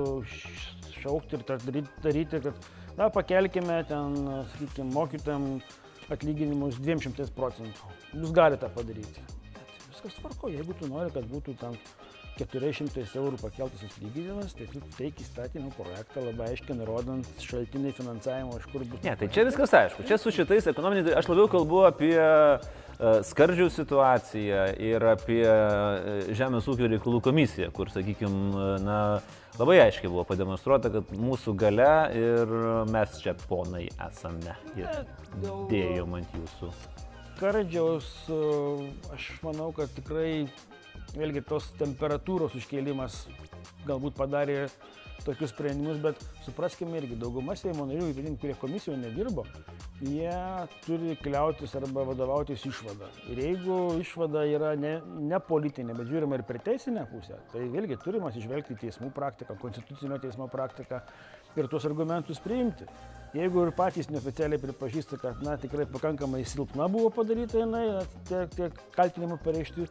[1.01, 2.71] šaukti ir daryti, daryti, kad,
[3.01, 4.17] na, pakelkime ten,
[4.53, 5.55] sakykime, mokytam
[6.13, 7.95] atlyginimus 200 procentų.
[8.13, 9.25] Jūs galite tą padaryti.
[9.55, 11.77] Bet viskas tvarko, jeigu tu nori, kad būtų tam
[12.39, 18.69] 400 eurų pakeltas atlyginimas, tai tu teik įstatymų projektą labai aiškiai nurodant šaltinį finansavimo, iš
[18.71, 19.01] kur bus.
[19.03, 20.05] Ne, tai čia viskas aišku.
[20.07, 22.15] Čia su šitais ekonominiais, aš labiau kalbu apie
[22.99, 28.97] skardžių situaciją ir apie e, Žemės ūkio reikalų komisiją, kur, sakykime, na,
[29.59, 32.51] labai aiškiai buvo pademonstruota, kad mūsų gale ir
[32.91, 34.57] mes čia ponai esame.
[34.79, 35.05] Ir
[35.71, 36.73] dėjom ant jūsų.
[37.39, 38.41] Kardžiaus, e,
[39.15, 40.49] aš manau, kad tikrai
[41.15, 43.23] vėlgi tos temperatūros užkėlimas
[43.87, 44.65] galbūt padarė
[45.25, 49.45] tokius sprendimus, bet supraskime irgi, dauguma Seimo narių, ypatingai kurie komisijoje nedirbo,
[50.01, 50.33] jie
[50.85, 53.09] turi kliautis arba vadovautis išvada.
[53.31, 54.95] Ir jeigu išvada yra ne,
[55.31, 60.19] ne politinė, bet žiūrima ir per teisinę pusę, tai vėlgi turime atsižvelgti teismų praktiką, konstitucinio
[60.23, 61.03] teismo praktiką
[61.57, 62.87] ir tuos argumentus priimti.
[63.33, 67.83] Jeigu ir patys neoficialiai pripažįsta, kad na, tikrai pakankamai silpna buvo padaryta jinai,
[68.25, 69.85] tie, tie kaltinimai pareikšti,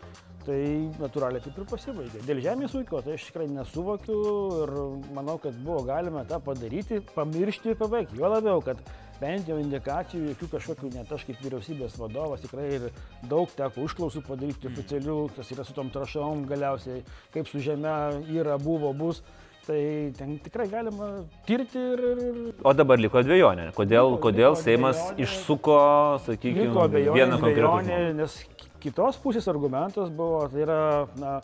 [0.48, 0.60] tai
[0.96, 2.22] natūraliai taip ir pasibaigė.
[2.24, 4.16] Dėl žemės ūkio tai aš tikrai nesuvokiu
[4.64, 4.72] ir
[5.16, 8.16] manau, kad buvo galima tą padaryti, pamiršti ir pabaigti.
[8.20, 8.80] Jo labiau, kad
[9.20, 12.88] bent jau indikacijų, jokių kažkokių net aš kaip vyriausybės vadovas tikrai ir
[13.28, 17.02] daug teko užklausų padaryti oficialių, kas yra su tom trašom galiausiai,
[17.34, 17.96] kaip su žemė
[18.38, 19.20] yra, buvo, bus.
[19.68, 19.76] Tai
[20.16, 21.10] ten tikrai galima
[21.44, 23.66] tirti ir, ir, O dabar liko dviejonė.
[23.76, 25.26] Kodėl, Liko- kodėl liko Seimas dvejonė.
[25.26, 25.80] išsuko,
[26.24, 28.14] sakykime, vieną konkretų žmogų?
[28.22, 28.38] nes
[28.82, 30.82] kitos pusės argumentas buvo, tai yra
[31.18, 31.38] na,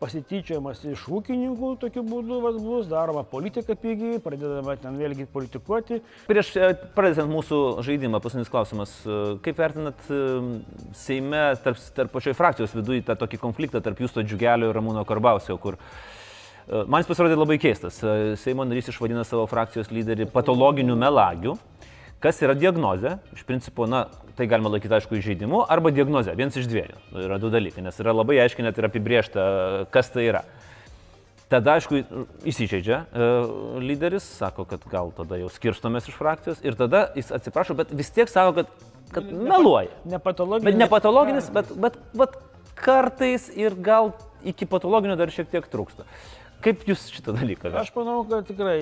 [0.00, 6.02] pasityčiojimas iš ūkininkų, tokiu būdu vat, bus daroma politika pigiai, pradedama ten vėlgi politikuoti.
[6.28, 8.92] Prieš e, pradedant mūsų žaidimą, paskutinis klausimas.
[9.04, 10.20] E, Kaip vertinat e,
[10.96, 15.58] Seime, tarp, tarp pačioj frakcijos viduje tą tokį konfliktą tarp Jūsto Džiugelio ir Ramūno Karbausio,
[15.62, 15.80] kur
[16.66, 18.00] Man jis pasirodė labai keistas.
[18.42, 21.52] Seimo narys išvadina savo frakcijos lyderį patologiniu melagiu.
[22.24, 23.18] Kas yra diagnozė?
[23.36, 24.06] Iš principo, na,
[24.38, 26.36] tai galima laikyti, aišku, įžeidimu arba diagnozė.
[26.38, 26.96] Vienas iš dviejų.
[27.26, 29.44] Yra du dalykai, nes yra labai aiškiai net ir apibriešta,
[29.92, 30.42] kas tai yra.
[31.46, 32.00] Tada, aišku,
[32.50, 33.26] įsižeidžia e,
[33.78, 38.10] lyderis, sako, kad gal tada jau skirstomės iš frakcijos ir tada jis atsiprašo, bet vis
[38.10, 39.92] tiek sako, kad, kad meluoja.
[40.10, 40.66] Nepatologinis.
[40.66, 42.34] Bet ne patologinis, bet, bet, bet
[42.74, 44.10] kartais ir gal
[44.42, 46.08] iki patologinio dar šiek tiek trūksta.
[46.66, 47.70] Kaip jūs šitą dalyką?
[47.78, 48.80] Aš manau, kad tikrai,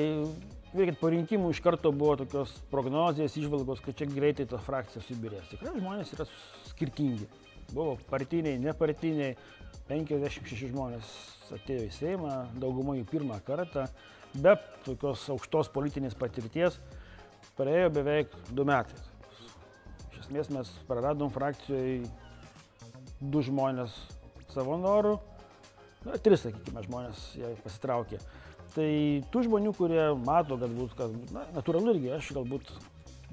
[0.75, 5.47] veikiant po rinkimų iš karto buvo tokios prognozijas, išvalgos, kad čia greitai ta frakcija subirės.
[5.53, 6.27] Tikrai žmonės yra
[6.71, 7.29] skirtingi.
[7.71, 9.37] Buvo partiniai, nepartiniai,
[9.89, 11.09] 56 žmonės
[11.55, 13.87] atėjo į Seimą, dauguma jų pirmą kartą,
[14.35, 14.57] be
[14.87, 16.79] tokios aukštos politinės patirties,
[17.59, 18.99] praėjo beveik du metai.
[20.11, 22.03] Iš esmės mes praradom frakcijoje
[23.21, 23.95] du žmonės
[24.55, 25.19] savo norų,
[26.05, 28.21] na, tris, sakykime, žmonės jie pasitraukė.
[28.75, 28.89] Tai
[29.31, 32.73] tų žmonių, kurie mato, galbūt, kad, na, natūralu irgi, aš galbūt,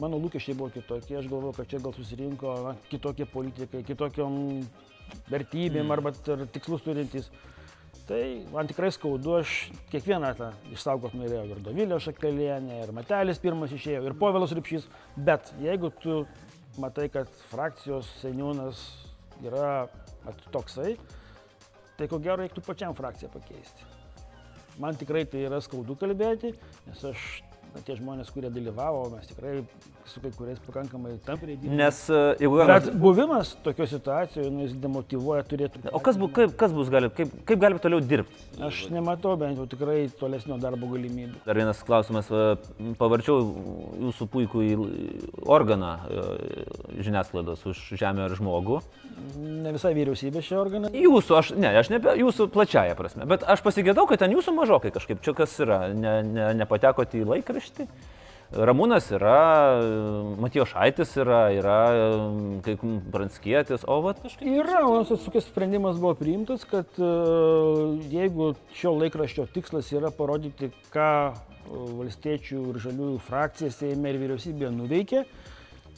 [0.02, 4.36] mano lūkesčiai buvo kitokie, aš galvoju, kad čia gal susirinko na, kitokie politikai, kitokiom
[5.32, 5.96] vertybėm mm.
[5.96, 6.14] arba
[6.54, 7.32] tikslus turintys.
[8.06, 9.56] Tai man tikrai skaudu, aš
[9.92, 11.46] kiekvieną tą išsaugot norėjau.
[11.54, 14.88] Ir Dovilio Šakalienė, ir Matelis pirmas išėjo, ir Povilas Ripšys.
[15.16, 16.22] Bet jeigu tu
[16.82, 18.84] matai, kad frakcijos seniūnas
[19.46, 19.88] yra
[20.54, 20.96] toksai,
[21.98, 23.91] tai ko gero reiktų pačiam frakciją pakeisti.
[24.80, 26.54] Man tikrai tai yra skaudu kalbėti,
[26.88, 27.26] nes aš
[27.74, 29.60] na, tie žmonės, kurie dalyvavo, mes tikrai
[30.10, 31.78] su kai kuriais pakankamai tampriai dirbame.
[31.78, 35.84] Nes e, jeigu Bet buvimas tokio situacijoje, nu, jis demotivuoja, turėtų.
[35.94, 38.46] O kas, bu, kaip, kas bus, gali, kaip, kaip galime toliau dirbti?
[38.64, 41.42] Aš nematau bent jau tikrai tolesnio darbo galimybių.
[41.46, 42.56] Dar vienas klausimas, va,
[43.00, 43.42] pavarčiau
[44.08, 44.66] jūsų puikų
[45.58, 46.26] organą e,
[47.04, 48.82] žiniasklaidos už žemę ir žmogų.
[49.42, 50.94] Ne visai vyriausybė šio organą.
[50.96, 54.56] Jūsų, aš, ne, aš ne apie jūsų plačiają prasme, bet aš pasigėdau, kad ten jūsų
[54.58, 57.88] mažokai kažkaip, čia kas yra, ne, ne, nepatekote į laikraštį.
[58.52, 59.80] Ramūnas yra,
[60.44, 61.76] Matijo Šaitis yra, yra
[62.66, 62.82] kaip
[63.14, 64.44] Pranskietis, o va kažkaip.
[64.60, 67.12] Yra, o atsukęs sprendimas buvo priimtas, kad e,
[68.12, 71.32] jeigu šio laikraščio tikslas yra parodyti, ką e,
[72.02, 75.24] valstiečių ir žaliųjų frakcija Seime ir vyriausybėje nuveikė,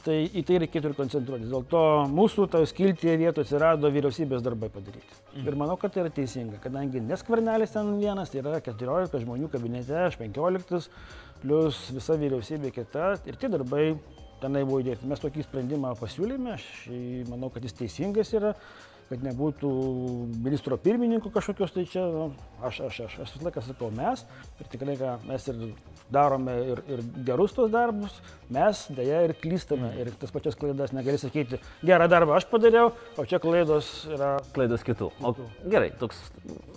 [0.04, 1.50] tai į tai reikėtų ir koncentruotis.
[1.50, 5.10] Dėl to mūsų toje skiltyje vietoje atsirado vyriausybės darbai padaryti.
[5.32, 5.48] Mhm.
[5.48, 9.96] Ir manau, kad tai yra teisinga, kadangi neskvarnelis ten vienas, tai yra 14 žmonių kabinete,
[10.06, 10.92] aš 15,
[11.44, 13.92] plus visa vyriausybė kita ir tie darbai
[14.42, 15.08] tenai buvo įdėti.
[15.08, 16.66] Mes tokį sprendimą pasiūlėme, aš
[17.30, 18.54] manau, kad jis teisingas yra,
[19.10, 19.70] kad nebūtų
[20.44, 22.28] ministro pirmininko kažkokios, tai čia, nu,
[22.64, 24.24] aš, aš, aš, aš visą laiką sakau mes
[24.62, 24.96] ir tikrai
[25.28, 25.60] mes ir
[26.14, 28.16] darome ir, ir gerus tos darbus,
[28.52, 33.28] mes dėja ir klystame ir tas pačias klaidas negali sakyti, gerą darbą aš padariau, o
[33.28, 34.34] čia klaidos yra.
[34.56, 35.10] Klaidos kitų.
[35.20, 35.34] O,
[35.68, 36.20] gerai, toks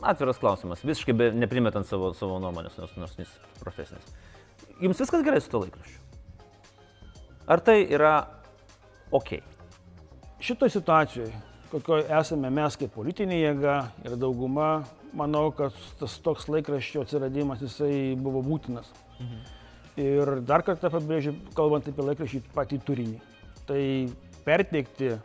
[0.03, 4.15] atviras klausimas, visiškai be, neprimetant savo, savo nuomonės, nors, nors jis profesinis.
[4.81, 6.01] Jums viskas gerai su to laikraščiu?
[7.47, 8.13] Ar tai yra
[9.15, 9.37] ok?
[10.43, 11.31] Šitoje situacijoje,
[11.71, 14.83] kokioje esame mes kaip politinė jėga ir dauguma,
[15.17, 18.91] manau, kad tas toks laikraščio atsiradimas jisai buvo būtinas.
[19.17, 19.39] Mhm.
[19.97, 23.17] Ir dar kartą pabrėžiu, kalbant apie laikrašį patį turinį.
[23.65, 23.81] Tai
[24.45, 25.15] perteikti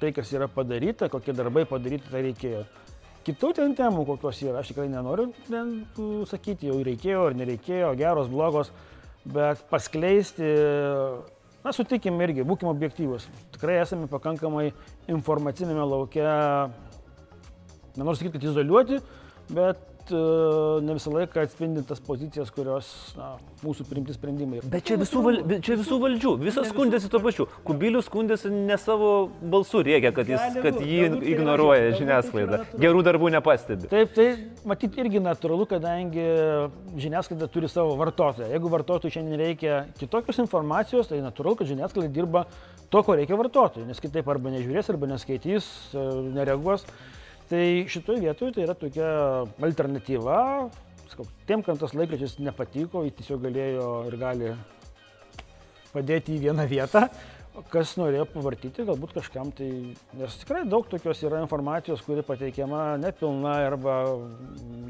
[0.00, 2.64] tai, kas yra padaryta, kokie darbai padaryti, tai reikėjo.
[3.26, 5.72] Kitų ten temų, kokios yra, aš tikrai nenoriu ten
[6.30, 8.70] sakyti, jau reikėjo ar nereikėjo, geros, blogos,
[9.26, 10.46] bet paskleisti,
[11.64, 13.26] na, sutikim irgi, būkime objektyvus.
[13.56, 14.68] Tikrai esame pakankamai
[15.10, 16.36] informacinėme laukia,
[17.96, 19.00] nenoriu sakyti, kad izoliuoti,
[19.58, 23.32] bet ne visą laiką atspindi tas pozicijas, kurios na,
[23.64, 24.60] mūsų priimti sprendimai.
[24.70, 27.48] Bet čia visų, val, čia visų valdžių, visos skundėsi tuo pačiu.
[27.66, 32.62] Kubilius skundėsi ne savo balsų rėkia, kad, jis, kad jį ignoruoja žiniasklaida.
[32.80, 33.90] Gerų darbų nepastebi.
[33.92, 34.28] Taip, tai
[34.68, 36.26] matyt irgi natūralu, kadangi
[36.96, 38.50] žiniasklaida turi savo vartotoją.
[38.54, 42.46] Jeigu vartotojui šiandien reikia kitokios informacijos, tai natūralu, kad žiniasklaida dirba
[42.90, 46.04] to, ko reikia vartotojui, nes kitaip arba nežiūrės, arba neskaitys, e,
[46.36, 46.86] nereaguos.
[47.46, 49.08] Tai šitoje vietoje tai yra tokia
[49.62, 50.38] alternatyva,
[51.06, 54.50] sakau, tiem, kam tas laikraštis nepatiko, jis tiesiog galėjo ir gali
[55.92, 57.04] padėti į vieną vietą,
[57.70, 59.70] kas norėjo pavartyti, galbūt kažkam tai,
[60.18, 63.96] nes tikrai daug tokios yra informacijos, kuri pateikiama nepilna arba,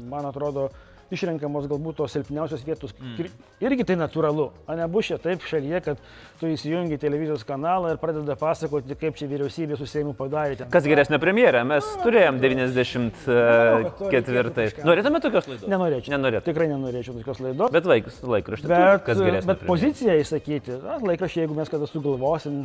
[0.09, 0.67] man atrodo,
[1.13, 2.91] išrenkamos galbūt tos silpniausios vietos.
[2.99, 3.29] Mm.
[3.63, 4.45] Irgi tai natūralu.
[4.67, 5.97] O nebus čia taip šalyje, kad
[6.41, 10.53] tu įsijungi televizijos kanalą ir pradeda pasakoti, kaip čia vyriausybė su Seimu padarė.
[10.61, 10.67] Ten.
[10.73, 11.61] Kas geresnė premjerė?
[11.67, 14.67] Mes A, turėjom 94.
[14.87, 15.67] Norėtume tokios laidos?
[15.71, 16.11] Nenorėčiau.
[16.15, 16.47] Nenorėčiau.
[16.51, 17.69] Tikrai nenorėčiau tokios laidos.
[17.73, 18.69] Bet vaikas, laikraštis.
[18.69, 19.47] Bet, kas geresnė?
[19.53, 20.71] Bet poziciją įsakyti.
[21.07, 22.55] Laikraščiai, jeigu mes kada sugalvosim,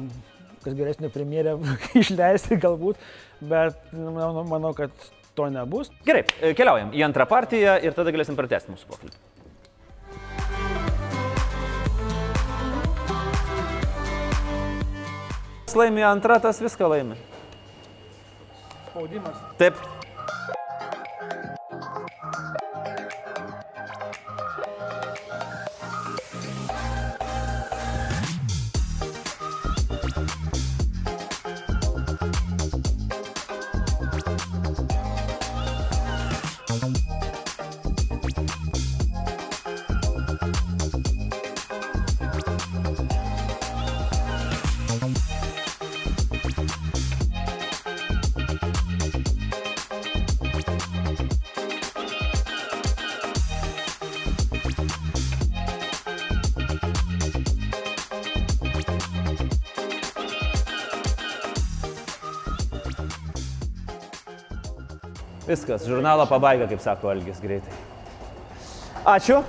[0.64, 1.52] kas geresnė premjerė
[2.02, 2.96] išleisti galbūt,
[3.40, 4.92] bet manau, manau, kad
[5.34, 5.90] to nebus.
[6.06, 9.16] Gerai, e, keliaujam į antrą partiją ir tada galėsim pratesti mūsų pokalbį.
[15.72, 17.16] Laimė antrą, tas viską laimė.
[18.90, 19.40] Spaudimas.
[19.56, 19.78] Taip.
[65.52, 67.74] Viskas, žurnalo pabaiga, kaip sako Algis greitai.
[69.04, 69.42] Ačiū.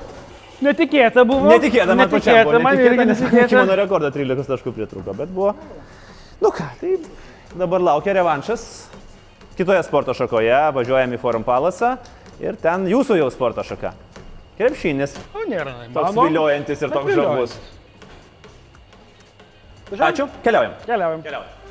[0.64, 1.50] Netikėta buvo.
[1.52, 2.60] Netikėta, man pačiam buvo.
[2.64, 3.64] man Netikėta, irgi nes iki netikėta.
[3.64, 5.54] mano rekordo 13 taškų pritruko, bet buvo.
[6.44, 6.98] Nu ką, tai
[7.60, 8.66] dabar laukia revanšas.
[9.58, 11.96] Kitoje sporto šakoje važiuojam į Forum Palasą
[12.42, 13.94] ir ten jūsų jau sporto šaka.
[14.58, 15.16] Krepšinis.
[15.38, 15.76] O nėra.
[15.94, 17.58] Toks viliojantis ir toks žavus.
[19.94, 20.26] Ačiū.
[20.46, 20.74] Keliaujam.
[20.88, 21.22] Keliaujam.
[21.26, 21.63] Keliaujam.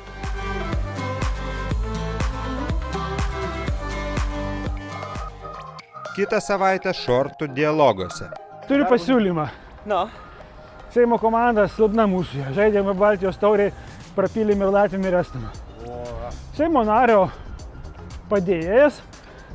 [6.13, 8.27] Kitą savaitę šortų dialoguose.
[8.67, 9.47] Turiu pasiūlymą.
[9.89, 10.03] Nu.
[10.93, 12.51] Seimo komanda silpna mūsų.
[12.53, 13.71] Žaidėme Baltijos tauriai,
[14.13, 15.47] prapylėm ir Latvijom ir Estam.
[16.53, 17.25] Seimo nario
[18.29, 19.01] padėjėjas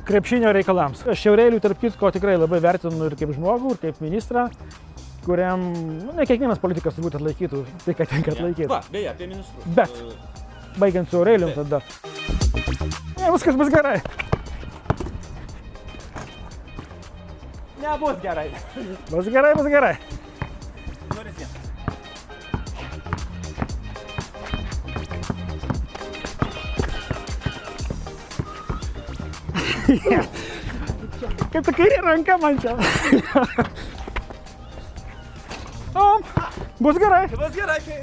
[0.09, 1.05] krepšinio reikalams.
[1.07, 4.49] Aš Šiaurėlių tarp kitko tikrai labai vertinu ir kaip žmogų, ir kaip ministrą,
[5.23, 8.67] kuriam nu, ne kiekvienas politikas turbūt atlaikytų tai, ką tenka atlaikyti.
[8.71, 9.69] Va, beje, apie ministrus.
[9.79, 9.95] Bet,
[10.81, 11.79] baigiant su Aurelijum tada.
[13.15, 14.01] Ne, viskas bus gerai.
[17.81, 18.51] Nebus gerai.
[19.11, 19.95] Bus gerai, bus gerai.
[21.15, 21.69] Nulis vienas.
[31.49, 32.75] Kaip ta kairė ranka man čia.
[35.95, 36.05] o,
[36.83, 37.25] bus gerai.
[37.33, 37.97] Bus gerai, kai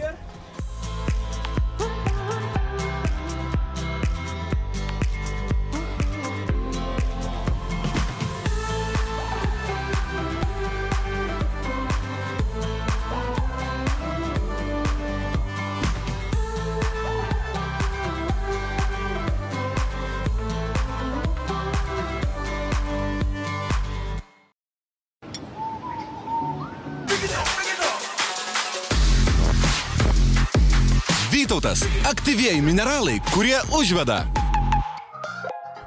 [32.26, 34.16] aktyvieji mineralai, kurie užveda.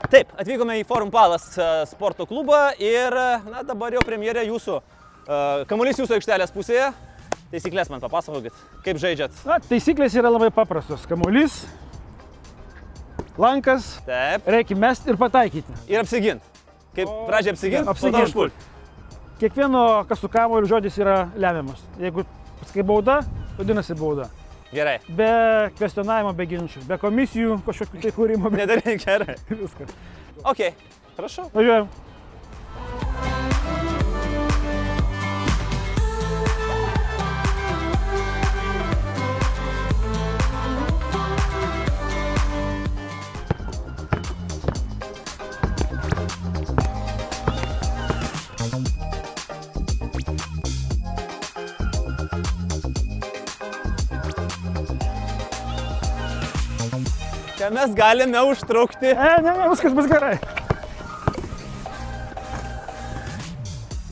[0.07, 4.77] Taip, atvykome į Forum Palas e, sporto klubą ir e, na, dabar jau premjerė jūsų.
[4.79, 6.87] E, Kamuolys jūsų aikštelės pusėje.
[7.51, 8.55] Taisyklės man papasakokit,
[8.87, 9.35] kaip žaidžiat.
[9.43, 11.03] Na, taisyklės yra labai paprastos.
[11.11, 11.59] Kamuolys,
[13.35, 14.47] lankas, Taip.
[14.47, 15.79] reikia mesti ir pataikyti.
[15.91, 16.63] Ir apsigint.
[16.95, 18.31] Kaip pradžia apsigint, Apsigint.
[18.31, 18.67] užpult.
[19.43, 21.83] Kiekvieno, kas su kamuoliu žodis yra lemiamas.
[21.99, 22.23] Jeigu
[22.63, 23.25] pasakai bauda,
[23.59, 24.31] vadinasi bauda.
[24.73, 24.99] Gerai.
[25.09, 25.29] Be
[25.79, 29.35] kvestionavimo, be ginčių, be komisijų kažkokių tai kūrimo, be Nedarai gerai.
[29.49, 29.95] viskas.
[30.45, 30.61] Ok,
[31.17, 31.47] prašau.
[31.55, 31.89] Važiuojam.
[57.73, 59.11] Mes galime užtrukti.
[59.13, 60.37] E, ne, ne, viskas bus gerai.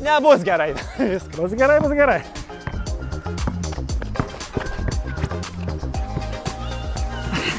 [0.08, 0.74] Nebus gerai.
[1.00, 1.36] Viskas.
[1.38, 2.22] Bus gerai, bus gerai.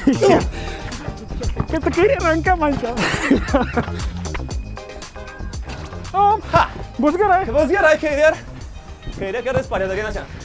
[1.69, 2.95] Kaip ta kairė ranka man čia.
[6.19, 6.63] O, Ha!
[6.99, 7.45] bus gerai.
[7.53, 8.31] Bus gerai, kairė.
[9.19, 10.38] Kairė gerai padeda vienas vienas.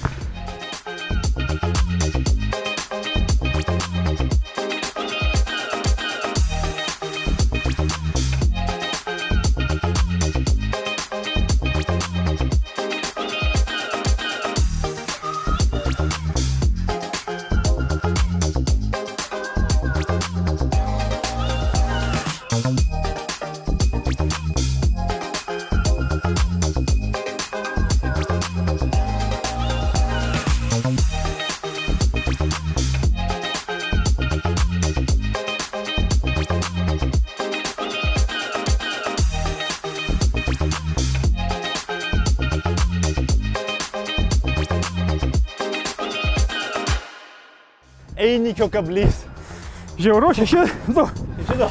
[48.54, 49.24] Einikio kablys.
[49.98, 50.60] Žiauru, šeši,
[50.94, 51.04] du.
[51.48, 51.70] Žinau.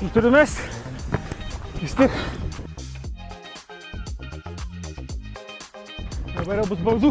[0.00, 0.62] Nu, Turiu mesti.
[1.82, 2.14] Vis tiek.
[6.32, 7.10] Dabar jau bus baudų.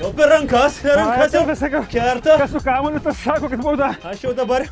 [0.00, 1.84] Jau per rankas, per rankas jau sakau.
[1.92, 2.38] kerta.
[2.40, 3.90] Kas su kamuoliu, tas sako, kad bauda.
[4.00, 4.64] Aš jau dabar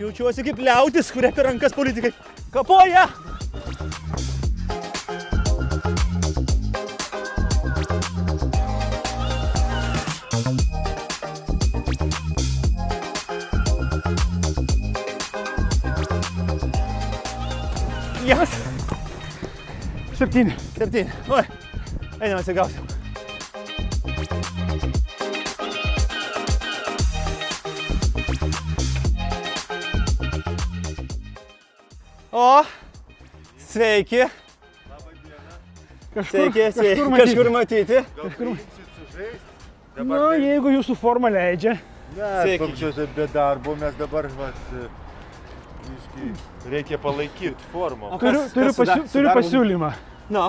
[0.00, 2.10] jaučiuosi kaip liautis, kurie per rankas politikai
[2.50, 3.06] kapoja.
[20.18, 20.54] Septyni.
[20.78, 21.10] Septyni.
[21.28, 21.42] Oi.
[22.20, 22.74] Einam atsigauti.
[32.32, 32.64] O,
[33.68, 34.26] sveiki,
[36.14, 37.04] Kažkur, sveiki, sveiki.
[37.16, 38.00] kažkur matyti.
[38.16, 39.28] Kažkur matyti.
[39.96, 41.76] Nu, jeigu jūsų forma leidžia.
[42.16, 43.06] Ne, Sveiki.
[43.16, 44.60] be darbo mes dabar, vat,
[46.16, 48.10] viškai, reikia palaikyti formą.
[48.20, 49.92] Turiu, turiu, pasiū, turiu pasiūlymą.
[50.30, 50.46] Nu,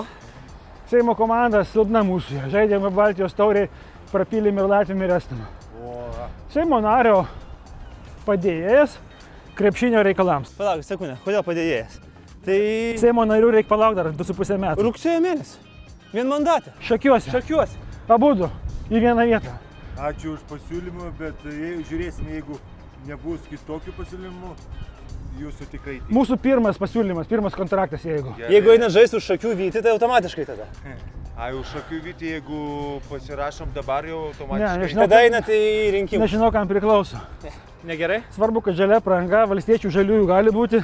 [0.88, 2.46] Seimo komanda silpna mūsų.
[2.48, 3.68] Žaidėme Baltijos tauriai,
[4.12, 5.42] prapylėm ir Latvijom ir Estam.
[5.84, 5.92] O,
[6.54, 7.26] Seimo nario
[8.26, 8.96] padėjėjas
[9.58, 10.54] krepšinio reikalams.
[10.56, 11.98] palauk, sekundę, kodėl padėjėjas?
[12.46, 12.58] Tai
[13.02, 14.86] Seimo narių reikia palaukti dar 2,5 metų.
[14.88, 15.56] rugsėjo mėnesį.
[16.14, 16.72] Vien mandatė.
[16.80, 17.30] Šakiuosi.
[17.34, 17.76] Šakiuosi.
[18.08, 18.48] Abu du
[18.88, 19.52] į vieną vietą.
[19.98, 22.56] ačiū už pasiūlymą, bet jei, žiūrėsime, jeigu
[23.06, 24.52] nebus kitokių pasiūlymų,
[25.42, 26.10] jūsų tikrai tik.
[26.14, 28.34] Mūsų pirmas pasiūlymas, pirmas kontraktas, jeigu.
[28.50, 30.66] Jeigu eina žaisti už šakių vyti, tai automatiškai tada.
[31.38, 32.60] Ai, už šakių vyti, jeigu
[33.08, 34.78] pasirašom dabar jau Ne, automatiškai.
[34.82, 35.04] nežinau.
[35.06, 36.24] Tada einate į rinkimus.
[36.26, 37.20] Nežinau, kam priklauso.
[37.86, 38.22] Negerai?
[38.34, 40.82] Svarbu, kad žalia pranga, valstiečių žaliųjų gali būti.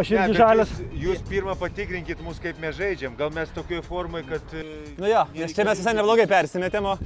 [0.00, 0.70] Aš Ne, irgi bet žalias.
[0.80, 3.12] Jūs, jūs pirmą patikrinkit mus, kaip mes žaidžiam.
[3.18, 4.54] Gal mes tokioje formoje, kad...
[4.54, 4.64] e,
[4.96, 6.96] Nu jo, nes čia mes visai neblogai persimetėm, o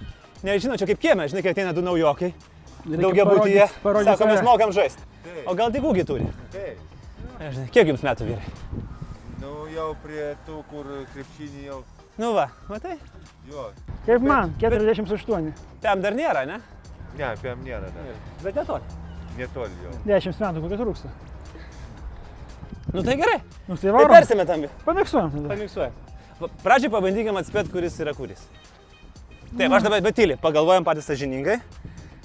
[0.47, 2.31] nežinau, čia kaip kieme, žinai, kai ateina du naujokai,
[2.85, 5.03] daugia būtyje, sako, mes mokam žaisti.
[5.49, 6.29] O gal tik ūgį turi?
[6.53, 6.81] Taip.
[7.41, 8.53] Nežinai, kiek jums metų vyrai?
[9.43, 11.83] Nu, jau prie tų, kur krepšinį jau...
[12.21, 12.95] Nu va, matai,
[13.51, 13.67] Jo.
[14.07, 15.51] Kaip man, 48.
[15.83, 16.61] tam dar nėra, ne?
[17.19, 18.15] Ne, apie jam nėra, ne.
[18.43, 18.95] Bet netoli.
[19.37, 19.93] Netoli jo.
[20.09, 21.11] 10 metų, kokias rūksta.
[22.95, 24.13] Nu tai gerai, Nu tai tai varom.
[24.13, 24.65] persimetam.
[24.85, 25.49] Pamiksuojam tada.
[25.53, 25.93] Pamiksuojam.
[26.65, 28.47] Pradžiai pabandykim atspėti, kuris yra kuris.
[29.59, 31.61] Taip, aš dabar bet tyliai, pagalvojam patys sažiningai.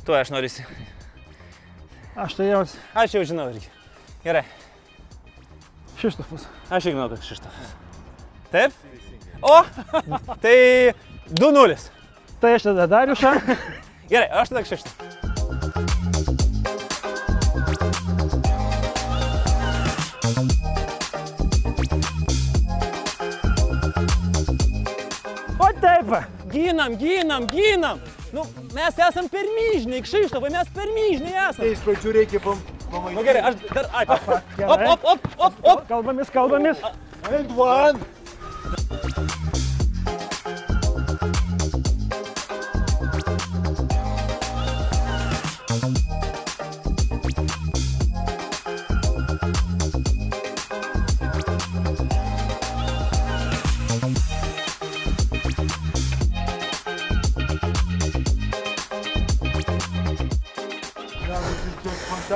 [0.10, 0.49] Tuo aš noriu.
[2.18, 2.64] Aš tai jau
[2.97, 3.68] Aš jau žinau irgi.
[4.24, 4.41] Gerai,
[6.01, 6.47] Šištofas.
[6.70, 7.76] aš žinau, kad šištofas.
[8.49, 8.74] Taip?
[9.41, 9.62] O,
[10.41, 10.97] tai
[11.30, 11.78] 2-0.
[12.41, 13.36] Tai aš tada Dariušą.
[14.10, 14.89] Gerai, aš tada šeštą.
[25.60, 26.18] O taip.
[26.49, 28.01] Ginam, ginam, ginam.
[28.32, 28.43] Nu,
[28.75, 31.63] mes esam per myžniai, kšištavai, mes per myžniai esam.
[31.63, 32.61] Tai iš pradžių reikia pam...
[32.89, 33.17] Na pamatyti.
[33.17, 33.89] nu, gerai, aš dar...
[33.93, 34.88] Ai, op, Gerai.
[34.93, 35.84] op, op, op, op.
[35.89, 36.86] Kalbamis, kalbamis.
[37.30, 38.97] And one.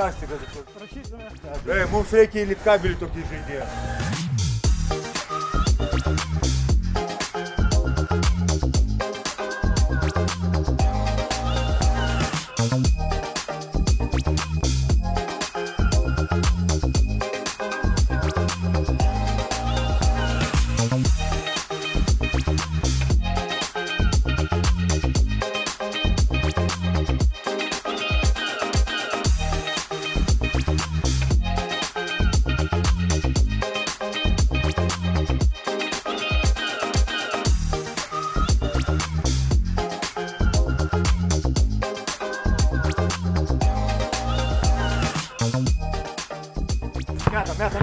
[0.04, 0.34] Fantastika.
[1.72, 3.68] Ei, mums reikia į litkabelį tokį žaidėją.
[3.70, 4.03] Meta,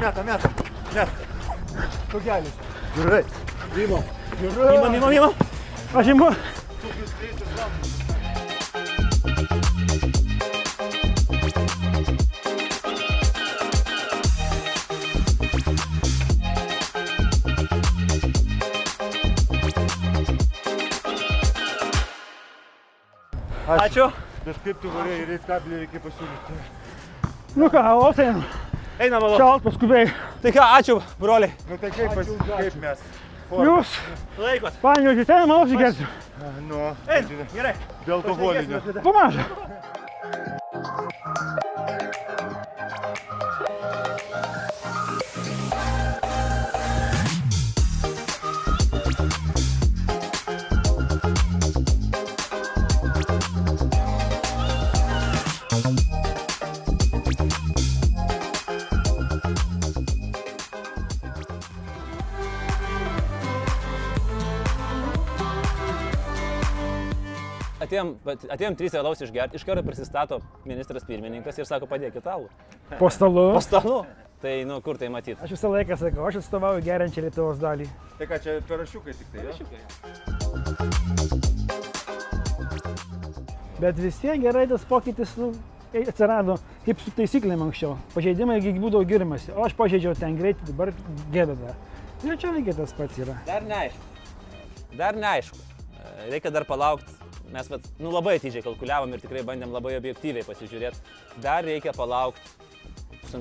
[0.02, 0.50] meta, meta.
[0.94, 1.12] Meta.
[2.12, 2.54] Kogelis.
[2.96, 3.24] Gerai.
[3.78, 4.04] Imam.
[4.42, 4.76] Gerai.
[4.78, 5.34] Imam, imam, imam.
[5.94, 6.32] Aš imu.
[23.82, 24.10] Ačiū.
[24.46, 26.58] Bet kaip tu varėjai, litkabelį reikia pasiūlyti.
[27.56, 28.28] Nu ką, o tai
[29.02, 29.38] Einam, malo.
[29.38, 30.12] šalt paskubiai.
[30.44, 31.50] Tai ką, ačiū, broliai.
[31.70, 33.00] Nu tai kaip, pas, kaip mes?
[33.52, 33.96] Jūs,
[34.38, 34.78] Laikot.
[34.84, 36.06] panėžiu, ten manau, žiūrėsiu.
[36.70, 37.48] Nu, Eina.
[37.56, 37.74] Gerai.
[38.06, 38.82] be alkoholinio.
[39.02, 39.44] Pamažu.
[40.22, 41.61] Atėjom, bet
[68.00, 72.50] atėjom trys alaus išgerti, iš karto prisistato ministras pirmininkas ir sako, padėkit alų.
[73.00, 73.48] Po stalu.
[73.56, 73.98] Po stalu.
[74.42, 75.38] Tai, nu, kur tai matyti?
[75.46, 77.86] Aš visą laiką sakau, aš atstovauju geriančią Lietuvos dalį.
[78.18, 79.44] Tai ką čia parašiukai tik tai?
[79.46, 79.52] jo?
[83.82, 85.52] Bet vis tiek gerai tas pokytis nu,
[85.94, 87.96] atsirado kaip su taisyklėm anksčiau.
[88.16, 90.94] Pažeidimai gi būdavo girimasi, o aš pažeidžiau ten greitį, dabar
[91.34, 91.78] gėda dar.
[92.26, 93.38] Ir čia lygiai tas pats yra.
[93.46, 94.10] Dar neaišku.
[94.98, 95.58] Dar neaišku.
[96.30, 97.21] Reikia dar palaukti.
[97.52, 101.02] Mes vat, nu, labai atidžiai kalkuliavom ir tikrai bandėm labai objektyviai pasižiūrėti.
[101.44, 102.40] Dar reikia palaukti.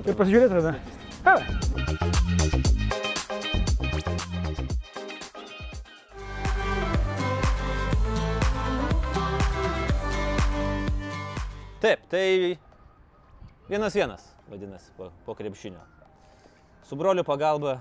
[0.03, 0.75] Ir pasižiūrėti tada.
[1.23, 1.37] Ką?
[11.81, 12.59] Taip, tai
[13.71, 15.79] vienas vienas vadinasi po, po krepšinio.
[16.83, 17.79] Su broliu pagalba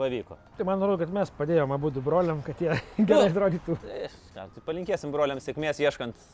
[0.00, 0.38] pavyko.
[0.58, 2.72] Tai man atrodo, kad mes padėjome abu broliam, kad jie
[3.10, 3.76] gerai atrodytų.
[3.84, 6.26] Tai, tai palinkėsim broliams sėkmės ieškant.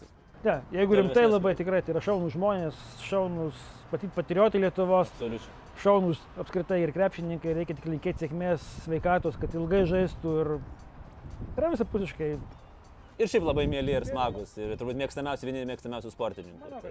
[0.46, 5.54] Ne, jeigu rimtai labai tikrai, tai yra šaunus žmonės, šaunus pati patriotai Lietuvos, Absoliučiai.
[5.82, 10.52] šaunus apskritai ir krepšininkai, reikia tik linkėti sėkmės, sveikatos, kad ilgai žaistų ir
[11.56, 12.30] yra visapusiškai.
[13.16, 14.50] Ir šiaip labai mėly ir smagus.
[14.60, 16.68] Ir turbūt mėgstamiausi, vieni mėgstamiausių sportininkų.
[16.82, 16.90] Tai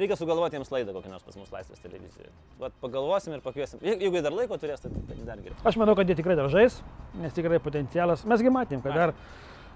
[0.00, 2.30] reikia sugalvoti jiems laidą kokią nors pas mus laisvės televizijoje.
[2.62, 3.82] Vat pagalvosim ir pakviesim.
[3.84, 5.58] Je- Jeigu jie dar laiko turės, tai, tai dar geriau.
[5.68, 6.78] Aš manau, kad jie tikrai dar žais,
[7.20, 8.24] nes tikrai potencialas.
[8.24, 9.12] Mesgi matėm, kad dar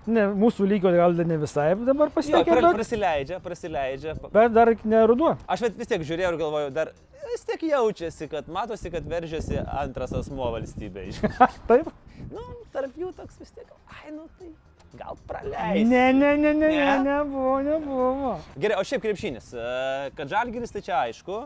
[0.06, 4.16] ne, mūsų lygio gal ne visai dabar pasiekė, bet, prasileidžia, prasileidžia.
[4.32, 5.34] Bet dar neruduo.
[5.52, 6.94] Aš vis tiek žiūrėjau ir galvoju, dar
[7.28, 11.28] vis tiek jaučiasi, kad matosi, kad veržiasi antras asmo valstybėje.
[11.68, 11.92] Taip?
[12.32, 12.40] nu,
[12.72, 13.68] tarp jų toks vis tiek,
[14.00, 14.48] ai, nu tai
[14.98, 15.86] gal praleis.
[15.88, 16.98] Ne, ne, ne, ne, ne, Ne?
[17.06, 18.32] nebuvo, nebuvo.
[18.58, 19.52] Gerai, o šiaip krepšinis.
[19.54, 21.40] E, Kad žalgeris, tai čia aišku.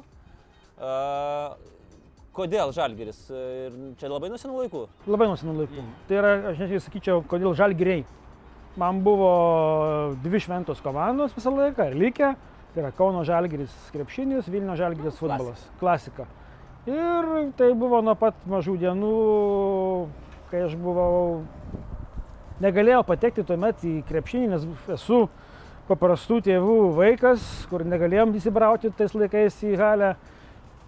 [0.80, 0.92] E,
[2.34, 3.20] Kodėl žalgeris?
[3.30, 4.80] E, Ir čia labai nuo senų laikų.
[5.07, 5.84] Labai nuo senų laikų.
[6.09, 8.03] Tai yra, aš netgi sakyčiau, kodėl žalgiriai.
[8.80, 9.28] Man buvo
[10.24, 12.32] dvi šventos komandos visą laiką ir likę.
[12.74, 15.61] Tai yra Kauno žalgiris krepšinis, Vilnių žalgiris futbolas.
[15.78, 16.26] Klasika.
[16.90, 19.12] Ir tai buvo nuo pat mažų dienų,
[20.51, 21.45] kai aš buvau,
[22.62, 25.24] negalėjau patekti tuomet į krepšinį, nes esu
[25.88, 30.14] paprastų tėvų vaikas, kur negalėjom įsibrauti tais laikais į halę.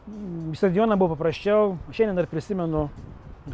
[0.06, 1.74] Į stadioną buvo paprasčiau.
[1.90, 2.86] Šiandien dar prisimenu,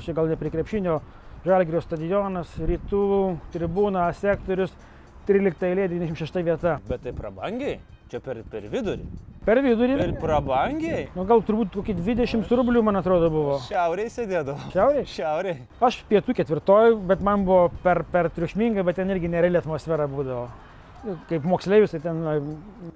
[0.04, 1.00] čia gal ne prie krepšinio,
[1.42, 3.06] Žalgirio stadionas, rytų
[3.50, 4.70] tribūna, sektorius,
[5.26, 6.76] 13 eilė, 96 vieta.
[6.86, 7.80] Bet tai prabangiai.
[8.12, 9.06] Čia per, per vidurį.
[9.46, 11.06] Per vidurį, Per prabangiai.
[11.16, 13.54] nu, gal turbūt kokį 20 rublių, man atrodo, buvo.
[13.64, 14.66] Šiauriai sėdėdavo.
[14.74, 15.04] Šiaurėje?
[15.08, 15.54] Šiauriai.
[15.88, 20.42] Aš pietų ketvirtoj, bet man buvo per, per triukšminga, bet ten irgi nereali atmosfera būdavo.
[21.30, 22.20] Kaip moksleivis, tai ten,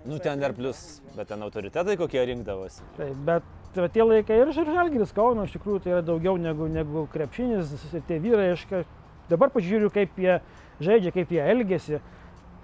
[0.05, 0.83] Nu ten dar plus,
[1.17, 2.85] bet ten autoritetai kokie rinkdavosi.
[2.99, 7.07] tai, bet tai, tie laikai ir Žalgiris Kauno iš tikrųjų tai yra daugiau negu, negu
[7.17, 8.69] krepšinis, ir tie vyrai, aš
[9.33, 10.37] dabar pažiūriu, kaip jie
[10.77, 12.03] žaidžia, kaip jie elgesi.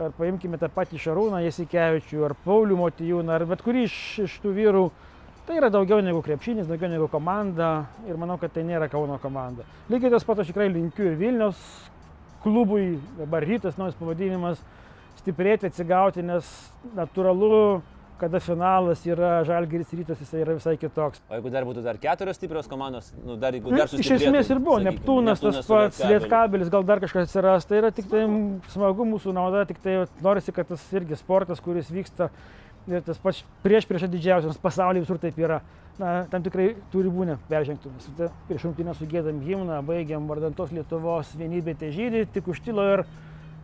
[0.01, 4.55] Ar paimkime tą patį Šarūną Jasikevičių, ar Paulių Motijūną, ar bet kurį iš, iš tų
[4.57, 4.85] vyrų.
[5.45, 9.67] Tai yra daugiau negu krepšinis, daugiau negu komanda ir manau, kad tai nėra Kauno komanda.
[9.93, 11.61] Lygiai tas pat aš tikrai linkiu ir Vilnius
[12.43, 14.63] klubui, dabar rytas naujas pavadinimas,
[15.21, 16.49] stiprėti, atsigauti, nes
[16.97, 17.83] natūralu,
[18.23, 21.21] kada finalas yra Žalgiris rytas, jis yra visai kitoks.
[21.27, 24.51] O jeigu dar būtų dar keturios stiprios komandos, nu dar jeigu Nu, dar Iš esmės
[24.55, 26.03] ir buvo, sakykim, Neptūnas tas su pats.
[26.07, 28.23] Lietkabelis, gal dar kažkas atsiras, tai yra tik tai
[28.71, 32.31] smagu mūsų nauda, tik tai norisi, kad tas irgi sportas, kuris vyksta
[32.91, 35.61] ir tas pats prieš prieš didžiausiams pasaulyje visur taip yra.
[36.01, 37.11] Na, tam tikrai turi.
[37.13, 37.69] Mes
[38.17, 43.05] ta- prieš rungtynę sugėdam himną, baigiam vardantos Lietuvos vienybė te žydį, tik užtilo ir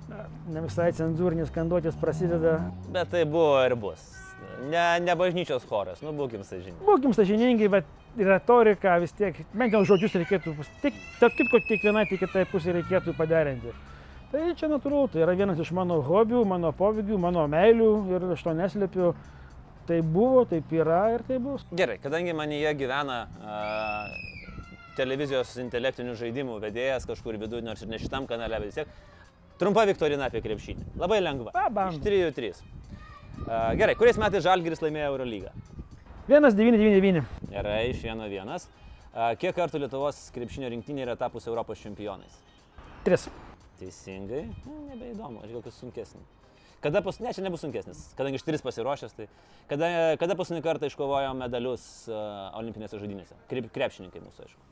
[0.08, 2.58] na, ne visai cenzūrinės kanduotės prasideda.
[2.92, 4.27] Bet tai buvo ir bus.
[4.68, 6.84] Ne, ne bažnyčios choras, nu būkim sąžininkai.
[6.86, 12.04] Būkim sąžiningai, bet retorika vis tiek, bent jau žodžius reikėtų, tik, tarp kitko, tiek vienai,
[12.10, 13.74] tiek kitai pusė reikėtų paderinti.
[14.32, 18.42] Tai čia natūralu, tai yra vienas iš mano hobių, mano povygių, mano meilių ir aš
[18.44, 19.12] to neslėpiu.
[19.88, 21.62] Tai buvo, taip yra ir tai bus.
[21.72, 23.54] Gerai, kadangi manyje gyvena a,
[24.98, 28.92] televizijos intelektinių žaidimų vedėjas kažkur viduje, nors ir ne šitam kanale, bet vis tiek.
[29.58, 30.90] Trumpa viktorina apie krepšinį.
[31.00, 31.54] Labai lengva.
[31.56, 32.02] Pabandom.
[32.04, 32.97] Iš 3-3.
[33.46, 35.52] Gerai, kuriais metais Žalgiris laimėjo Eurolygą?
[36.28, 37.22] 1999.
[37.52, 38.50] Gerai, iš 1-1.
[39.14, 42.34] A, Kiek kartų Lietuvos krepšinio rinktinė yra tapusi Europos čempionais?
[43.06, 43.28] Tris.
[43.78, 44.42] Teisingai.
[44.66, 46.24] Nu, nebeįdomu, aš gal kas sunkesnį.
[46.82, 47.16] Kada pas...
[47.18, 49.26] Ne, čia nebus sunkesnis, kadangi aš tris pasiruošęs, tai
[49.70, 49.88] kada,
[50.20, 53.34] kada paskutinį kartą iškovojo medalius uh, olimpinėse žaidynėse?
[53.50, 54.68] Krep, krepšininkai mūsų, aišku.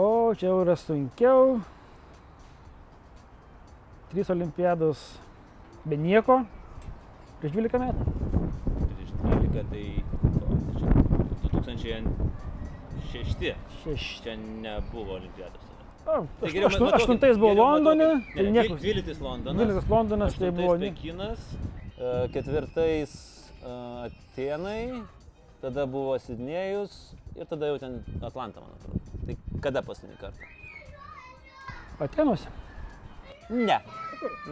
[0.00, 0.06] O
[0.36, 1.58] čia jau yra sunkiau.
[4.12, 5.02] Trys olimpiados
[5.84, 6.42] be nieko.
[7.40, 8.02] Prieš 12 metų.
[8.96, 9.84] Prieš 12 tai...
[10.46, 10.56] O,
[11.80, 12.00] čia
[13.12, 13.54] 2006.
[13.84, 14.22] Šeši.
[14.24, 15.62] Čia nebuvo olimpiados.
[16.06, 18.08] O, Tai aštu- aštu- Aštuntais buvo Londone.
[18.34, 18.76] Tai nieko.
[18.78, 19.58] 12 Londonas.
[19.66, 20.76] 12 Londonas tai buvo.
[20.78, 21.40] ne- Pekinas,
[21.98, 23.12] e, ketvirtais
[23.62, 23.72] e,
[24.06, 25.02] Atenai,
[25.60, 26.94] tada buvo Sidnėjus
[27.36, 29.00] ir tada jau ten Atlanta, man atrodo.
[29.26, 30.38] Tai kada paskutinį kartą?
[32.00, 32.48] Atenuose.
[33.50, 33.80] Ne.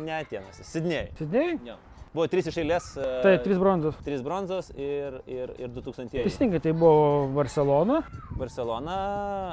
[0.03, 1.13] Ne Atenuose, Sidnėjui.
[1.21, 1.59] Sidnėjai?
[1.71, 1.77] Jo.
[2.15, 2.85] Buvo trys iš eilės.
[2.95, 3.97] e, Tai trys bronzos.
[4.07, 6.13] Trys bronzos ir, ir, ir 2000.
[6.15, 8.05] Teisingai, tai buvo Barcelona.
[8.39, 8.99] Barcelona,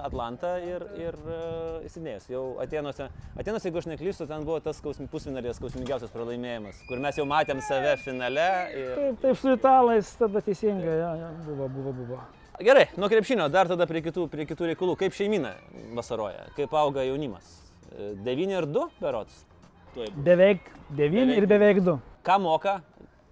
[0.05, 2.27] Atlanta ir, ir uh, Sidnėjus.
[2.29, 7.17] Jau Atenuose, Atenuose, jeigu aš neklystu, ten buvo tas skausmi, pusfinalės skausmingiausias pralaimėjimas, kur mes
[7.17, 8.47] jau matėm save finale.
[8.77, 8.93] Ir...
[8.99, 10.97] Taip, taip su italais, tada teisingai.
[11.01, 12.21] Ja, ja, buvo, buvo, buvo.
[12.61, 14.99] Gerai, nuo krepšinio dar tada prie kitų, prie kitų reikalų.
[15.01, 15.55] Kaip šeimina
[15.97, 17.57] vasaroja, kaip auga jaunimas?
[17.97, 19.47] 9 ir 2 berots.
[19.93, 20.23] Tuoj bus.
[20.23, 20.61] Beveik
[20.95, 21.37] 9 Beveik.
[21.41, 21.97] ir beveik 2.
[22.23, 22.81] Ką moka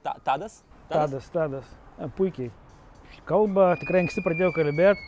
[0.03, 0.63] Ta, Tadas?
[0.89, 1.65] Tadas, Tadas.
[1.99, 2.51] E, Puikiai.
[3.27, 5.01] Kalba, tikrai anksti pradėjau kalbėti.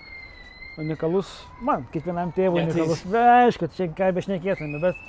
[0.81, 1.29] Unikalus,
[1.63, 3.01] man, kiekvienam tėvui unikalus.
[3.11, 4.99] Be, aišku, čia ką bešnekėtume, bet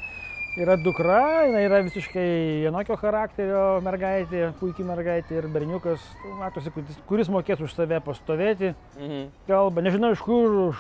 [0.62, 2.26] yra dukra, jinai yra visiškai
[2.64, 6.03] vienokio charakterio mergaitė, puikiai mergaitė ir berniukas,
[6.40, 8.74] matosi, kuris- kuris mokės už save pastovėti.
[8.99, 9.28] Mhm.
[9.47, 10.74] Kalba, nežinau iš kur,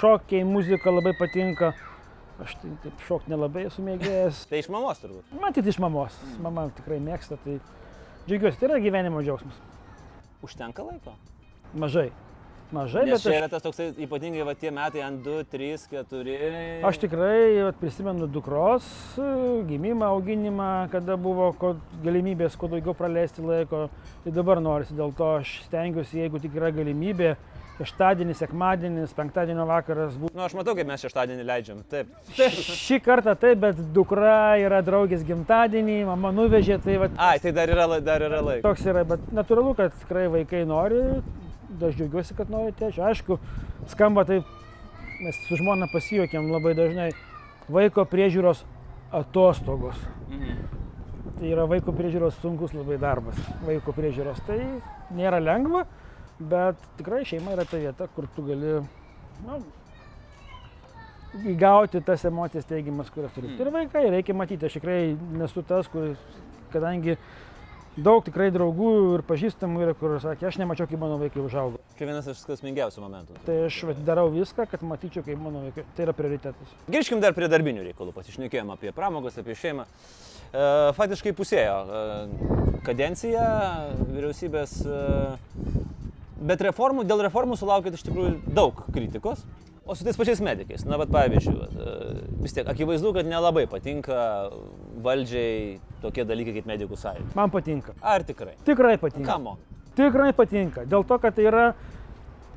[0.00, 1.72] šokiai, muzika labai patinka.
[2.44, 4.42] Aš tai taip šokti nelabai esu mėgėjęs.
[4.50, 5.32] Tai iš mamos turbūt.
[5.40, 6.18] Matyt iš mamos.
[6.44, 7.56] Mama tikrai mėgsta, tai
[8.26, 9.56] džiaugiuosi, tai yra gyvenimo džiaugsmas.
[10.44, 11.16] Užtenka laiko.
[11.80, 12.10] Mažai.
[12.74, 15.84] Mažai, Nes bet čia aš, yra tas toksai ypatingai va, tie metai ant 2, 3,
[15.86, 16.32] 4.
[16.88, 18.88] aš tikrai vat, prisimenu dukros
[19.68, 23.84] gimimą, auginimą, kada buvo ko, galimybės kuo daugiau praleisti laiko.
[24.24, 27.36] Tai dabar norisi, dėl to aš stengiuosi, jeigu tik yra galimybė,
[27.76, 30.32] šeštadienis, sekmadienis, penktadienio vakaras būtų.
[30.36, 31.82] Nu, aš matau, kaip mes šeštadienį leidžiam.
[31.90, 32.12] Taip.
[32.36, 37.72] Šį kartą taip, bet dukra yra draugės gimtadienį, mama nuvežė, tai vat, Ai, tai dar
[37.72, 38.64] yra, dar yra laiko.
[38.68, 41.02] toks yra, bet natūralu, kad tikrai vaikai nori,
[41.76, 43.04] aš džiaugiuosi, kad nori tėčio.
[43.10, 43.36] Aišku,
[43.92, 44.48] skamba taip,
[45.20, 47.10] mes su žmona pasijokėm labai dažnai,
[47.68, 48.64] vaiko priežiūros
[49.12, 50.00] atostogos.
[50.30, 50.82] Mhm.
[51.36, 53.36] Tai yra vaiko priežiūros sunkus labai darbas.
[53.66, 54.56] Vaiko priežiūros tai
[55.12, 55.82] nėra lengva,
[56.38, 58.76] bet tikrai šeima yra ta vieta, kur tu gali
[59.46, 59.58] nu,
[61.52, 63.50] įgauti tas emocijas teigiamas, kurias turi.
[63.52, 63.60] Mm.
[63.60, 65.00] Ir vaikai, reikia matyti, aš tikrai
[65.36, 66.20] nesu tas, kuris,
[66.72, 67.16] kadangi
[67.96, 71.80] daug tikrai draugų ir pažįstamų yra, kur sakė, aš nemačiau, kaip mano vaikai užaugo.
[71.96, 73.38] Čia vienas iš skausmingiausių momentų.
[73.46, 75.86] Tai aš darau viską, kad matyčiau, kaip mano vaikai.
[75.96, 76.76] Tai yra prioritetas.
[76.92, 79.86] Grįžkim dar prie darbinių reikalų, pasišnekėjom apie pramogos, apie šeimą.
[79.86, 80.66] E,
[80.96, 82.04] faktiškai pusėjo e,
[82.86, 83.46] kadencija
[84.12, 85.00] vyriausybės, e,
[86.40, 89.44] bet reformų, dėl reformų sulaukėt iš tikrųjų daug kritikos.
[89.86, 91.92] O su tais pačiais medikais, na, bet pavyzdžiui, e,
[92.42, 94.16] vis tiek akivaizdu, kad nelabai patinka
[95.04, 97.34] valdžiai tokie dalykai kaip medikų sąjunga.
[97.38, 97.94] Man patinka.
[98.02, 98.56] Ar tikrai?
[98.66, 99.28] Tikrai patinka.
[99.30, 99.56] Kamo?
[99.96, 100.82] Tikrai patinka.
[100.90, 101.68] Dėl to, kad tai yra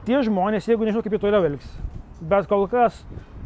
[0.07, 1.77] tie žmonės, jeigu nežinau, kaip jie toliau elgsis.
[2.19, 2.97] Bet kol kas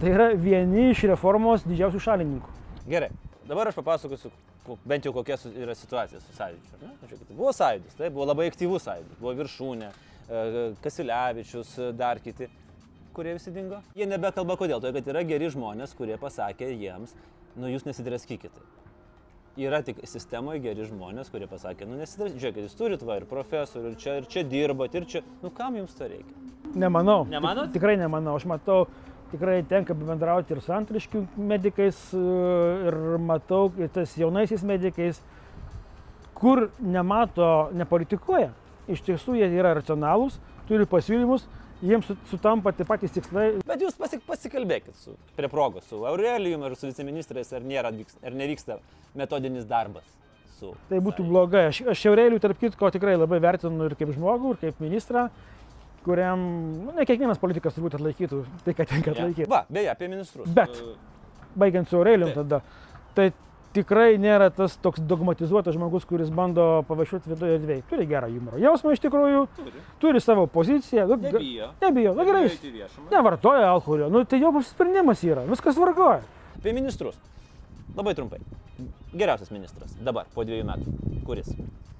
[0.01, 2.55] tai yra vieni iš reformos didžiausių šalininkų.
[2.87, 3.11] Gerai,
[3.47, 4.31] dabar aš papasakosiu
[4.65, 7.35] ko- bent jau kokia yra situacija su sąjūdžiu.
[7.35, 9.91] Buvo sąjūdis, tai buvo labai aktyvus sąjūdis, buvo viršūnė,
[10.83, 12.47] Kasilevičius, e, dar kiti,
[13.13, 13.81] kurie visi dingo.
[13.97, 17.13] Jie nebekalba kodėl, todėl kad yra geri žmonės, kurie pasakė jiems,
[17.59, 18.63] nu jūs nesidraskykite.
[19.61, 23.91] Yra tik sistemoje geri žmonės, kurie pasakė, nu nesidraskykite, žiūrėkit, jūs turit va ir profesorių,
[23.93, 26.39] ir čia, ir čia dirbat, ir čia, nu kam jums to reikia?
[26.73, 27.19] Nemanau.
[27.29, 27.67] Nemanot?
[27.69, 28.33] Tik- Tikrai nemanau.
[28.39, 28.87] Aš matau,
[29.29, 32.23] tikrai tenka bendrauti ir su antriškių medikais, e,
[32.89, 35.21] ir matau ir tas jaunaisiais medikais,
[36.33, 38.49] kur nemato, nepolitikuoja.
[38.91, 41.45] Iš tiesų jie yra racionalūs, turi pasiūlymus,
[41.83, 43.59] jiems su- sutampa tie patys tikslai.
[43.67, 47.91] Bet jūs pasik, pasikalbėkit su, prie progos su Aurelijumi ar su viceministrais, ar, nėra,
[48.23, 48.77] ar nevyksta
[49.15, 50.03] metodinis darbas
[50.59, 50.73] su.
[50.89, 51.65] Tai būtų blogai.
[51.71, 55.29] Aš, aš Šiaurėlių, tarp kitko, tikrai labai vertinu ir kaip žmogų, ir kaip ministrą,
[56.03, 56.39] kuriam,
[56.83, 59.15] nu, ne kiekvienas politikas turbūt atlaikytų tai, ką tenka Ja.
[59.15, 59.49] atlaikyti.
[59.49, 60.47] Va, beje, apie ministrus.
[60.51, 60.75] Bet.
[60.75, 60.95] E,
[61.55, 62.35] Baigiant su Aurėlium Taip.
[62.43, 62.61] tada.
[63.15, 63.27] Tai
[63.73, 67.83] tikrai nėra tas toks dogmatizuotas žmogus, kuris bando pavažiuoti viduje erdvėje.
[67.89, 69.83] Turi gerą humoro jausmą iš tikrųjų, Turi.
[70.01, 71.07] turi savo poziciją.
[71.09, 71.69] Nu, Nebijo.
[71.81, 72.45] Nebijo, na gerai.
[73.11, 76.21] Nevartoja alkoholio, nu tai jo sprendimas yra, viskas vargoja.
[76.57, 77.17] Apie ministrus.
[77.97, 78.39] Labai trumpai.
[79.13, 80.93] Geriausias ministras dabar, po dviejų metų.
[81.27, 81.49] Kuris?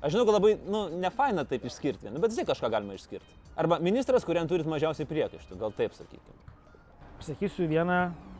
[0.03, 2.97] Aš žinau, kad labai, nu, ne faina taip išskirti, nu, bet vis tiek kažką galima
[2.97, 3.37] išskirti.
[3.55, 6.33] Arba ministras, kuriam turit mažiausiai priekaištų, gal taip sakykime.
[7.23, 7.99] Sakysiu vieną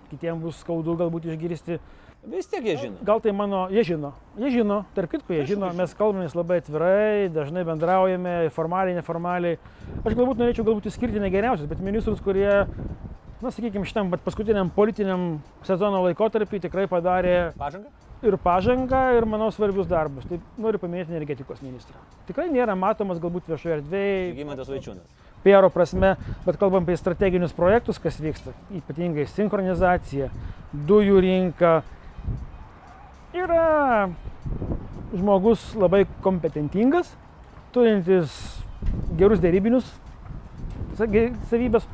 [0.10, 1.78] kitiems bus skaudu galbūt išgirsti.
[2.24, 3.02] Vis tiek jie žino.
[3.04, 7.28] Gal tai mano, jie žino, jie žino, tarp kitko jie žino, mes kalbamės labai atvirai,
[7.34, 9.58] dažnai bendraujame, formaliai, neformaliai.
[10.06, 12.64] Aš galbūt norėčiau galbūt išskirti ne geriausius, bet ministrus, kurie,
[13.44, 17.92] na sakykime, šitam paskutiniam politiniam sezono laikotarpį tikrai padarė Pažanga?
[18.24, 20.24] ir pažangą, ir, manau, svarbius darbus.
[20.30, 22.00] Tai noriu paminėti energetikos ministrą.
[22.30, 25.26] Tikrai nėra matomas galbūt viešoje erdvėje, Žygimantas Vaičiūnas.
[25.44, 26.14] PR prasme,
[26.46, 30.30] bet kalbam apie strateginius projektus, kas vyksta, ypatingai sinchronizacija,
[30.88, 31.74] dujų rinka.
[33.34, 34.12] Yra
[35.10, 37.08] žmogus labai kompetentingas,
[37.74, 38.30] turintis
[39.18, 39.88] gerus dėrybinius
[41.00, 41.88] savybės,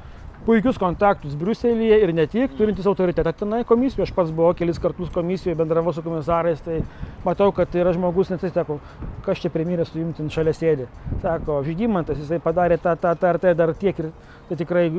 [0.43, 4.09] puikius kontaktus Briuselėje ir ne tik, turintis autoritetą tenai komisijoje.
[4.09, 6.81] Aš pats buvau kelis kartus komisijoje, bendravau su komisarais, tai
[7.23, 8.81] matau, kad tai yra žmogus, net jis sako,
[9.23, 10.89] kas čia premjerė su jums šalia sėdi.
[11.23, 14.11] Sako, žygimantas, jisai padarė tą, tą, tą ir tai dar tiek ir
[14.49, 14.89] tai tikrai,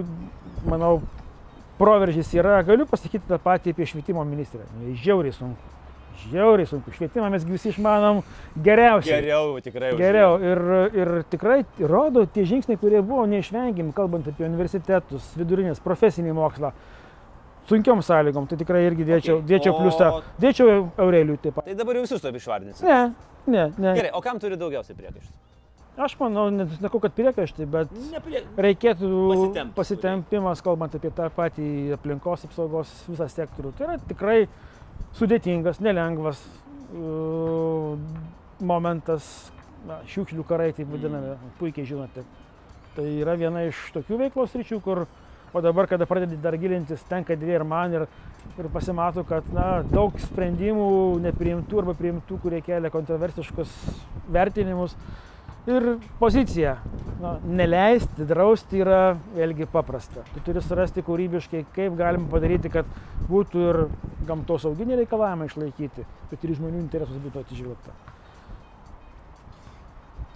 [0.64, 1.02] manau,
[1.76, 2.62] proveržys yra.
[2.64, 4.64] Galiu pasakyti tą patį apie švietimo ministrę.
[5.04, 5.79] Žiauriai sunku.
[6.28, 6.92] Žiauriai sunku.
[6.92, 8.20] Švietimą mes visi išmanom
[8.62, 9.20] geriausiai.
[9.22, 9.90] Geriau, tikrai.
[9.98, 10.62] Geriau ir,
[11.00, 16.72] ir tikrai rodo tie žingsniai, kurie buvo neišvengiami, kalbant apie universitetus, vidurinės, profesinį mokslą.
[17.70, 20.08] Sunkiom sąlygom, tai tikrai irgi dėčiau, Okei, dėčiau o- pliusą.
[20.42, 21.68] Dėčiau Aureliui taip pat.
[21.68, 22.82] Tai dabar jau visus to išvardinsi.
[22.82, 23.12] Ne,
[23.46, 23.92] ne, ne.
[23.94, 25.36] Gerai, o kam turi daugiausiai priekaištų?
[26.00, 28.40] Aš manau, nesakau, kad priekaištai, bet Neprie...
[28.56, 29.74] reikėtų Pasitempt.
[29.76, 31.66] pasitempimas, kalbant apie tą patį
[31.98, 33.72] aplinkos apsaugos visą sektorių.
[33.76, 34.38] Tai yra tikrai
[35.18, 36.40] sudėtingas, nelengvas
[36.94, 37.96] uh,
[38.60, 39.50] momentas,
[39.88, 42.24] na, šiukšlių karai, taip vadinami, puikiai žinote.
[42.96, 45.04] Tai yra viena iš tokių veiklos ryčių, kur,
[45.54, 48.06] o dabar, kada pradedi dar gilintis, tenka dvi ir man ir,
[48.58, 50.90] ir pasimato, kad na, daug sprendimų
[51.26, 53.74] nepriimtų arba priimtų, kurie kelia kontroversiškus
[54.30, 54.96] vertinimus.
[55.68, 56.78] Ir pozicija.
[57.20, 59.00] Na, neleisti, drausti yra
[59.36, 60.22] vėlgi paprasta.
[60.32, 62.88] Tu turi surasti kūrybiškai, kaip galim padaryti, kad
[63.28, 63.78] būtų ir
[64.24, 67.92] gamtos sauginiai reikalavimai išlaikyti, bet ir žmonių interesus būtų atsižvelgta.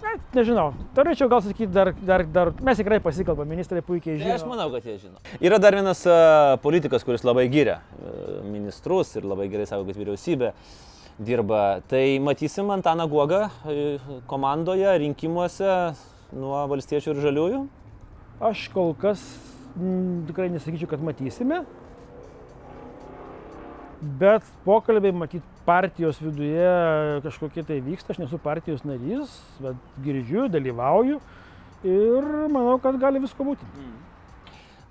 [0.05, 4.35] Na, nežinau, turėčiau gal sakyti, dar, dar, dar, mes tikrai pasikalbame, ministrai puikiai Tai žino.
[4.37, 5.17] aš manau, kad jie žino.
[5.41, 6.19] Yra dar vienas a,
[6.61, 10.51] politikas, kuris labai giria a, ministrus ir labai gerai sako, kad vyriausybė
[11.19, 11.81] dirba.
[11.87, 13.49] Tai matysim Antaną Guogą a,
[14.27, 15.71] komandoje, rinkimuose
[16.35, 17.63] nuo valstiečių ir žaliųjų.
[18.43, 19.23] Aš kol kas
[19.77, 21.63] m, tikrai nesakyčiau, kad matysime.
[24.19, 29.31] Bet pokalbiai, matyt, partijos viduje kažkokie tai vyksta, aš nesu partijos narys,
[29.63, 31.21] bet girdžiu, dalyvauju
[31.85, 33.65] ir manau, kad gali visko būti.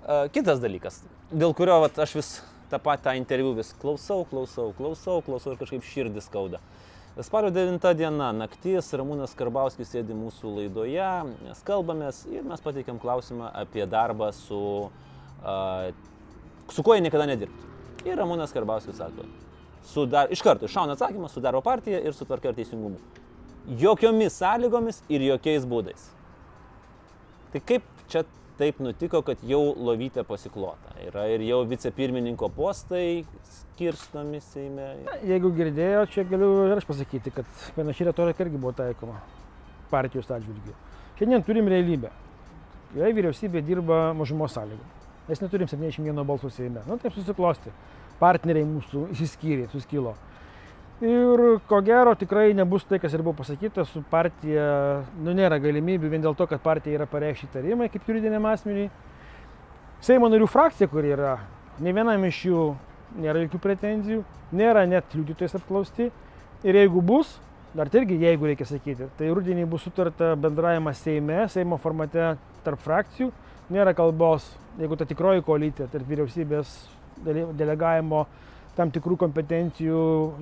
[0.05, 2.33] A, Kitas dalykas, dėl kurio vat, aš vis
[2.75, 6.59] tą patį interviu vis klausau, klausau, klausau, klausau ir kažkaip širdis skauda.
[7.23, 11.11] Spalio 9 diena, naktis, Ramūnas Karbauskis sėdi mūsų laidoje,
[11.45, 14.59] mes kalbamės ir mes pateikėm klausimą apie darbą su,
[15.39, 15.93] a,
[16.67, 17.71] su kuo jie niekada nedirbtų.
[18.09, 19.29] Ir Ramūnas Karbauskis sako,
[20.11, 22.99] dar, iš karto iššauna atsakymas su darbo partija ir su tvarka ir teisingumu.
[23.79, 26.09] Jokiomis sąlygomis ir jokiais būdais.
[27.55, 28.25] Tai kaip čia
[28.59, 30.93] taip nutiko, kad jau lovytė pasiklota?
[31.05, 34.91] Yra ir jau vicepirmininko postai skirstomi Seime.
[35.27, 39.19] Jeigu girdėjo, čia galiu ir aš pasakyti, kad panaši retorika irgi buvo taikoma
[39.91, 40.75] partijos atžvilgių.
[41.19, 42.11] Šiandien turim realybę.
[42.95, 44.85] Jei vyriausybė dirba mažumos sąlygų.
[45.25, 46.83] Mes neturim 71 balsų Seime.
[46.87, 47.73] Na taip susiklosti.
[48.19, 50.13] Partneriai mūsų išsiskyrė, suskilo.
[51.03, 55.03] Ir ko gero tikrai nebus tai, kas ir buvo pasakyta su partija.
[55.19, 58.87] Nu, nėra galimybių vien dėl to, kad partija yra pareikšti tarimai kaip juridiniam asmeniui.
[60.05, 61.33] Seimo narių frakcija, kuri yra,
[61.83, 62.61] ne vienam iš jų
[63.19, 64.21] nėra jokių pretenzijų,
[64.55, 66.07] nėra net liudytojais apklausti.
[66.63, 67.33] Ir jeigu bus,
[67.75, 72.79] dar tai irgi jeigu reikia sakyti, tai rudenį bus sutarta bendravimas Seime, Seimo formate tarp
[72.87, 73.33] frakcijų,
[73.67, 74.47] nėra kalbos,
[74.79, 76.71] jeigu ta tikroji koalicija tarp vyriausybės
[77.25, 78.25] dele- delegavimo
[78.77, 79.99] tam tikrų kompetencijų,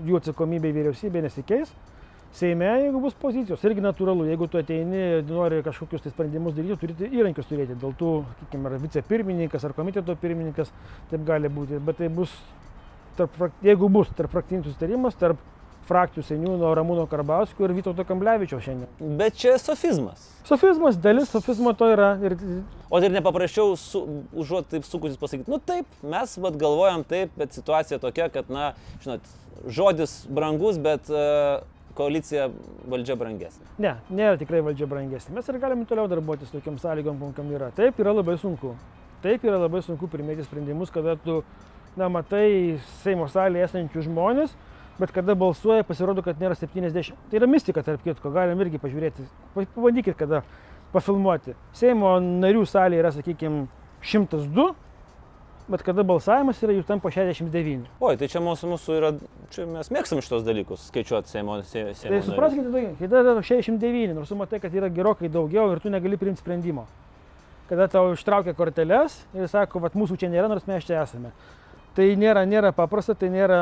[0.07, 1.73] jų atsakomybė vyriausybė nesikeis.
[2.33, 6.79] Seime, jeigu bus pozicijos, irgi natūralu, jeigu tu ateini ir nori kažkokius tai sprendimus daryti,
[6.81, 7.75] turite įrankius turėti.
[7.77, 10.71] Dėl tų, sakykime, ar vicepirmininkas, ar komiteto pirmininkas,
[11.11, 11.77] taip gali būti.
[11.85, 12.33] Bet tai bus,
[13.19, 15.37] tarp, jeigu bus tarp frakcijų sustarimas, tarp
[15.87, 19.17] frakcijų seniūno Ramūno Karbauskio ir Vytauto Kamblevičio šiandien.
[19.19, 20.29] Bet čia sofizmas.
[20.47, 22.13] Sofizmas, dalis sofizmo to yra.
[22.23, 22.37] Ir
[22.93, 24.03] O tai ir nepaprasčiau, su,
[24.37, 28.67] užuot taip sukusis pasakyti, nu taip, mes vat, galvojam taip, bet situacija tokia, kad, na,
[29.01, 29.25] žinot,
[29.65, 31.63] žodis brangus, bet uh,
[31.97, 32.51] koalicija
[32.89, 33.65] valdžia brangesnė.
[33.81, 35.33] Ne, nėra tikrai valdžia brangesnė.
[35.39, 37.71] Mes ir galime toliau darbuotis tokiam sąlygom, kokiam yra.
[37.73, 38.75] Taip yra labai sunku.
[39.25, 41.39] Taip yra labai sunku primėti sprendimus, kada tu,
[41.97, 44.53] na, matai Seimo salėje esančius žmonės,
[44.99, 47.15] bet kada balsuoja, pasirodo, kad nėra 70.
[47.31, 49.25] Tai yra mistika, tarp kitko, galim irgi pažiūrėti.
[49.55, 50.43] Pa- Pabandykit, kada
[50.93, 51.55] pafilmuoti.
[51.73, 53.67] Seimo narių salėje yra, sakykime,
[54.03, 54.67] 102,
[55.73, 57.87] bet kada balsavimas yra, jų tampa 69.
[58.03, 59.11] Oi, tai čia mūsų, mūsų yra,
[59.55, 61.55] čia mes mėgstam šitos dalykus, skaičiuoti Seimo.
[61.63, 65.31] Se, seimo Tai supraskite, tai, kai tada yra 69, nors tu matai, kad yra gerokai
[65.31, 66.85] daugiau ir tu negali priimti sprendimo.
[67.69, 71.31] Kada tau ištraukia korteles ir sako, kad mūsų čia nėra, nors mes čia esame.
[71.95, 73.61] Tai nėra, nėra paprasta, tai nėra...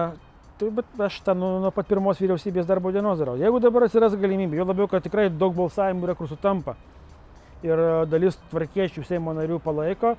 [0.61, 3.33] Tai, bet aš tą nuo, nuo pat pirmos vyriausybės darbo dienos darau.
[3.39, 6.75] Jeigu dabar atsiras galimybė, jo labiau, kad tikrai daug balsavimų yra, kur sutampa
[7.65, 10.13] ir e, dalis tvarkiečių Seimo narių palaiko,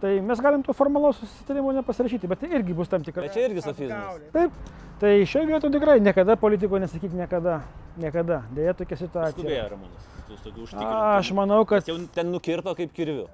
[0.00, 3.26] tai mes galim to formalaus susitarimo nepasirašyti, bet tai irgi bus tam tikra.
[3.26, 4.22] Bet čia irgi sofizmas.
[4.32, 4.56] Taip,
[5.02, 7.60] tai šioje vietoje tikrai niekada politiko nesakyk niekada.
[8.00, 8.40] Niekada.
[8.56, 9.36] Deja tokia situacija.
[9.36, 13.28] Skubėjo Ramūnas, tu tokių Aš manau, kad Jau ten nukirto kaip kirviu.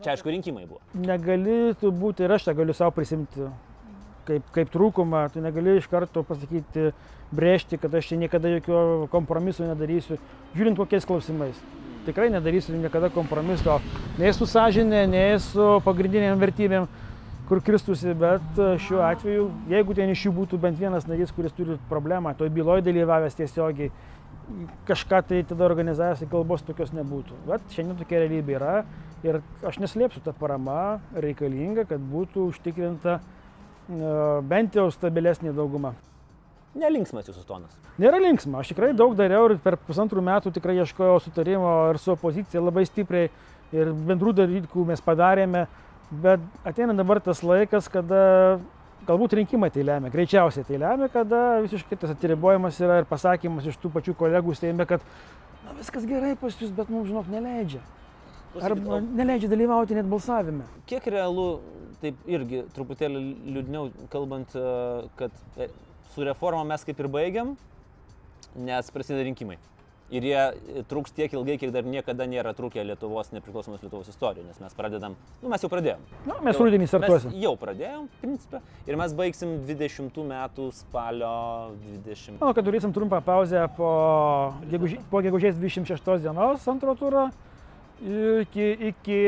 [0.00, 0.78] Čia aišku rinkimai buvo.
[0.94, 3.50] negali tu būti ir aš tą galiu savo prisimti
[4.28, 6.92] kaip, kaip trūkumą, tu negali iš karto pasakyti,
[7.34, 10.18] brėžti, kad aš čia niekada jokio kompromiso nedarysiu,
[10.56, 11.58] žiūrint kokiais klausimais.
[12.06, 13.80] Tikrai nedarysiu niekada kompromiso,
[14.20, 16.88] nei su sąžinė, nei su pagrindinėm vertybėm,
[17.48, 21.54] kur kristusi, bet e, šiuo atveju, jeigu ten iš jų būtų bent vienas narys, kuris
[21.56, 23.90] turi problemą, toj byloje dalyvavęs tiesiogiai,
[24.88, 27.36] kažką tai tada organizavęs, tai kalbos tokios nebūtų.
[27.48, 28.74] Bet šiandien tokia realybė yra
[29.24, 33.18] ir aš neslėpsiu, ta parama reikalinga, kad būtų užtikrinta
[33.88, 35.94] bent jau stabilesnė dauguma.
[36.78, 37.76] Nelinksmas jūsų tonas.
[37.98, 42.12] Nėra linksma, aš tikrai daug dariau ir per pusantrų metų tikrai ieškojau sutarimo ir su
[42.12, 43.30] opozicija labai stipriai
[43.74, 45.64] ir bendrų dalykų mes padarėme,
[46.22, 48.60] bet ateina dabar tas laikas, kada
[49.08, 53.78] galbūt rinkimai tai lemia, greičiausiai tai lemia, kada visiškai tas atiribojimas yra ir pasakymas iš
[53.80, 55.04] tų pačių kolegų steimė, kad
[55.64, 57.82] na, viskas gerai pas jūs, bet mums, žinok, neleidžia.
[58.64, 60.64] Arba neleidžia dalyvauti net balsavime.
[60.88, 61.60] Kiek realu,
[62.02, 63.22] taip irgi truputėlį
[63.54, 65.70] liūdniau kalbant, e, kad e,
[66.14, 67.56] su reforma mes kaip ir baigiam,
[68.58, 69.58] nes prasideda rinkimai.
[70.08, 74.46] Ir jie e, truks tiek ilgai, kiek dar niekada nėra trukę Lietuvos, nepriklausomos Lietuvos istorijoje,
[74.48, 76.06] nes mes pradedam, nu mes jau pradėjom.
[76.30, 77.34] Na, mes rudenį startuosim.
[77.42, 81.34] Jau pradėjom, principė, ir mes baigsim 20 metų spalio
[82.06, 82.38] 20.
[82.38, 83.90] Manau, kad turėsim trumpą pauzę po,
[84.70, 87.28] gegužė, po gegužės 26 dienos antro turo
[88.00, 89.18] iki, iki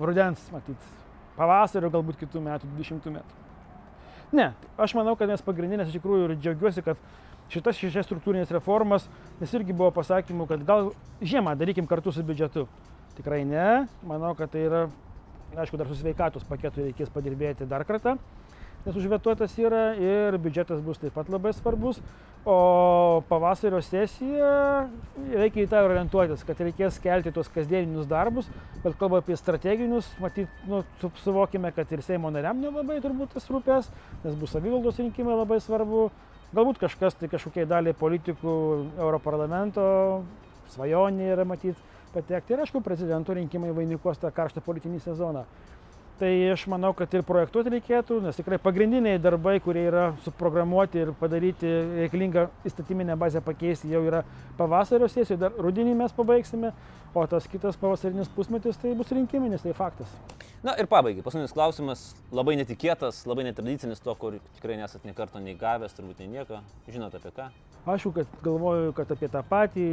[0.00, 0.88] rudens, matyt,
[1.36, 3.42] pavasario, galbūt kitų metų, 20 metų.
[4.34, 7.00] Ne, aš manau, kad mes pagrindinės iš tikrųjų ir džiaugiuosi, kad
[7.52, 9.06] šitas šešias struktūrinės reformas,
[9.40, 10.90] nes irgi buvo pasakymų, kad gal
[11.22, 12.66] žiemą darykim kartu su biudžetu.
[13.16, 14.82] Tikrai ne, manau, kad tai yra,
[15.54, 18.16] aišku, dar su sveikatos paketu reikės padirbėti dar kartą,
[18.86, 21.98] nes užvetuotas yra ir biudžetas bus taip pat labai svarbus,
[22.46, 24.86] o pavasario sesija
[25.34, 28.46] reikia į tą orientuotis, kad reikės kelti tuos kasdieninius darbus,
[28.84, 33.50] bet kalba apie strateginius, matyt, nu, su- suvokime, kad ir Seimo nariam nelabai turbūt tas
[33.50, 33.90] rūpės,
[34.22, 36.06] nes bus savivaldos rinkimai labai svarbu,
[36.54, 38.54] galbūt kažkas tai kažkokiai daliai politikų
[39.02, 40.22] Europarlamento
[40.70, 41.78] svajonė yra matyti
[42.14, 45.42] patekti ir aišku, prezidento rinkimai vainikuos tą karštą politinį sezoną.
[46.16, 51.10] Tai aš manau, kad ir projektuoti reikėtų, nes tikrai pagrindiniai darbai, kurie yra suprogramuoti ir
[51.20, 54.22] padaryti reikalingą įstatyminę bazę pakeisti, jau yra
[54.56, 56.70] pavasario sesijoje, dar rudenį mes pabaigsime,
[57.12, 60.16] o tas kitas pavasarinis pusmetis tai bus rinkiminis, tai faktas.
[60.64, 65.42] Na ir pabaigai, paskutinis klausimas, labai netikėtas, labai netradicinis, to, kur tikrai nesat nei karto
[65.42, 66.62] nei gavęs, turbūt nei nieko.
[66.88, 67.50] Žinote apie ką?
[67.92, 69.84] Aišku, kad galvoju, kad apie tą patį,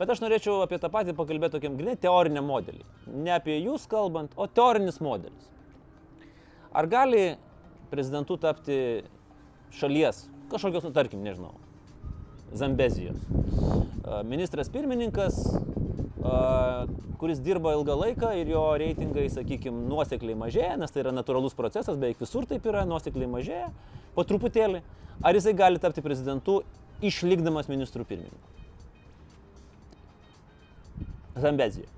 [0.00, 2.86] Bet aš norėčiau apie tą patį pakalbėti tokiam grinai teoriniam modeliui.
[3.10, 5.48] Ne apie jūs kalbant, o teorinis modelis.
[6.72, 7.34] Ar gali
[7.90, 9.02] prezidentu tapti
[9.74, 11.56] šalies, kažkokios, nu, tarkim, nežinau,
[12.50, 13.18] Zambezijos.
[14.26, 15.36] Ministras pirmininkas,
[17.20, 21.98] kuris dirba ilgą laiką ir jo reitingai, sakykime, nuosekliai mažėja, nes tai yra natūralus procesas,
[22.00, 23.68] beveik visur taip yra, nuosekliai mažėja,
[24.16, 24.82] po truputėlį.
[25.22, 26.62] Ar jisai gali tapti prezidentu
[27.04, 28.59] išlikdamas ministrų pirmininku?
[31.40, 31.88] Zambezijoje.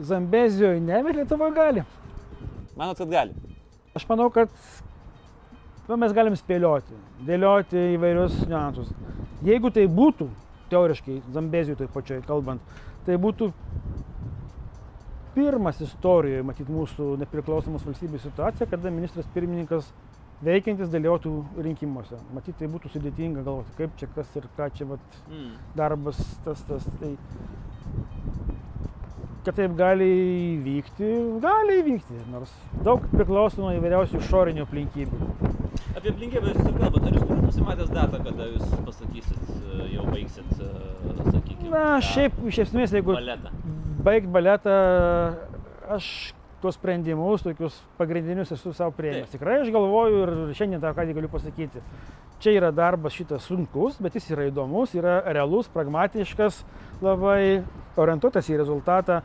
[0.00, 1.84] Zambezijoje ne, bet Lietuva gali.
[2.76, 3.34] Manot, kad gali?
[3.94, 4.48] Aš manau, kad
[5.88, 6.96] nu, mes galim spėlioti,
[7.28, 8.92] dėlioti įvairius niuansus.
[9.44, 10.30] Jeigu tai būtų,
[10.72, 12.62] teoriškai, Zambezijoje toj pačioj kalbant,
[13.06, 13.50] tai būtų
[15.34, 19.88] pirmas istorijoje, matyt, mūsų nepriklausomos valstybės situacija, kada ministras pirmininkas
[20.44, 21.32] veikiantis dalyvautų
[21.64, 22.18] rinkimuose.
[22.34, 25.52] Matyt, tai būtų sudėtinga galvoti, kaip čia kas ir ką čia vat, Mm.
[25.78, 26.84] darbas tas, tas.
[27.00, 27.16] Tai,
[29.42, 30.06] kad taip gali
[30.56, 31.08] įvykti,
[31.42, 32.52] gali įvykti, nors
[32.86, 35.30] daug priklauso nuo įvairiausių išorinių aplinkybių.
[35.98, 40.04] Apie aplinkybės jūs ir kalbate, ar jūs turite nusimatęs datą, kada jūs pasakysit, e, jau
[40.10, 43.50] baigsit, e, sakykime, Na, šiaip iš esmės, jeigu baletą.
[44.06, 44.76] baigt baletą,
[45.96, 46.06] aš
[46.62, 49.32] tuos sprendimus, tokius pagrindinius esu savo prieimęs.
[49.34, 51.82] Tikrai aš galvoju ir šiandien tą ką galiu pasakyti.
[52.42, 56.64] Čia yra darbas šitas sunkus, bet jis yra įdomus, yra realus, pragmatiškas,
[57.04, 57.62] labai
[58.02, 59.20] orientuotas į rezultatą.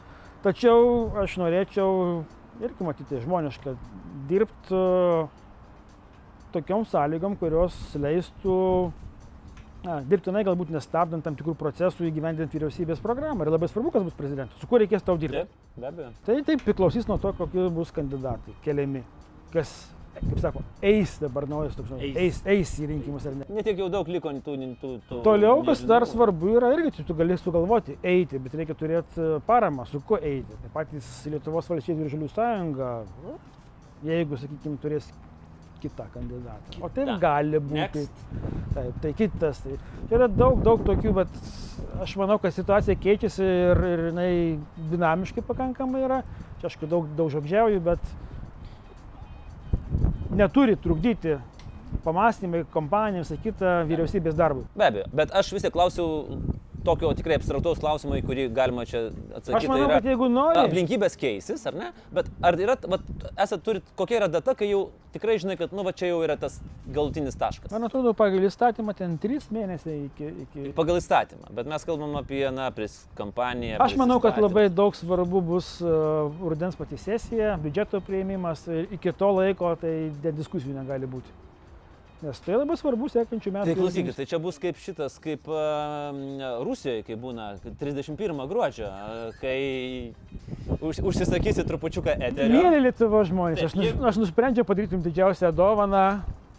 [0.45, 1.89] Tačiau aš norėčiau
[2.61, 3.73] irgi matyti žmoniška
[4.29, 4.83] dirbti
[6.53, 8.57] tokiom sąlygom, kurios leistų
[9.85, 13.45] na, dirbtinai galbūt nestabdant tam tikrų procesų įgyvendinti vyriausybės programą.
[13.45, 15.45] Ir labai svarbu, kas bus prezidentas, su kuo reikės tau dirbti.
[15.45, 16.09] Taip, be abejo.
[16.27, 19.03] Tai taip priklausys nuo to, kokie bus kandidatai keliami,
[19.53, 19.73] kas,
[20.21, 22.15] kaip sako, eis dabar naujas toks, Eis.
[22.23, 23.47] eis, eis į rinkimus ar ne.
[23.59, 24.55] Netiek jau daug liko tų...
[24.81, 26.13] tų, tų Toliau, kas dar nežinau.
[26.15, 30.57] svarbu yra, irgi tu gali sugalvoti eiti, bet reikia turėti e, paramą, su kuo eiti.
[30.63, 32.91] Tai patys Lietuvos valstybių ir žalių sąjunga,
[33.25, 33.37] nu,
[34.07, 35.09] jeigu, sakykime, turės
[35.81, 36.79] kitą kandidatą.
[36.81, 37.77] O taip gali būti.
[37.77, 38.21] Next.
[38.73, 39.59] Taip, tai kitas.
[39.61, 39.75] Tai
[40.09, 41.35] čia yra daug, daug tokių, bet
[42.01, 44.31] aš manau, kad situacija keičiasi ir, ir jinai
[44.89, 46.23] dinamiškai pakankamai yra.
[46.61, 48.01] Čia aišku daug, daug žodžiauju, bet
[50.35, 51.37] neturi trukdyti
[52.03, 54.65] pamastymai, kompanijai, visą kitą vyriausybės darbui.
[54.77, 56.39] Be abejo, bet aš vis tiek klausiau
[56.87, 59.57] tokio tikrai abstraktaus klausimo, į kurį galima čia atsakyti.
[59.59, 61.91] Aš manau, tai yra, kad jeigu nori, Aplinkybės keisis, ar ne?
[62.15, 63.03] Bet ar yra, vat,
[63.35, 66.37] esat turit, kokia yra data, kai jau tikrai žinai, kad, nu, va čia jau yra
[66.39, 66.59] tas
[66.93, 67.71] galutinis taškas?
[67.73, 70.29] man atrodo, pagal įstatymą ten 3 mėnesiai iki...
[70.45, 70.67] iki...
[70.77, 73.81] Pagal įstatymą, bet mes kalbam apie, na, pris kampaniją.
[73.83, 79.15] Aš manau, kad labai daug svarbu bus uh, rudens pati sesija, biudžeto prieimimas ir iki
[79.17, 79.95] to laiko tai
[80.27, 81.46] diskusijų negali būti.
[82.17, 83.69] Nes tai labai svarbu sekančių metų.
[83.69, 86.15] Tai klausykit, tai čia bus kaip šitas, kaip uh,
[86.65, 90.15] Rusijoje, kai būna 31 gruodžio, uh, kai
[90.81, 92.57] už, užsisakysi trupučiuką eterio.
[92.57, 96.03] Mėly Lietuvo žmonės, aš, Taip, nus, aš nusprendžiau padaryti jums didžiausią dovaną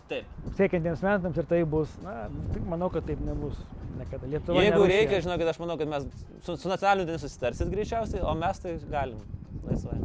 [0.09, 0.31] Taip.
[0.61, 3.59] siekiantiems metams ir tai bus, na, tik manau, kad taip nebus.
[3.99, 4.29] Niekada.
[4.31, 4.61] Lietuva.
[4.61, 4.95] ne Jeigu Rusija.
[4.95, 6.05] reikia, žinokit, aš manau, kad mes
[6.47, 9.19] su, su nacionaliniu dėmesiu susitarsit greičiausiai, o mes tai galim
[9.67, 9.99] laisvai.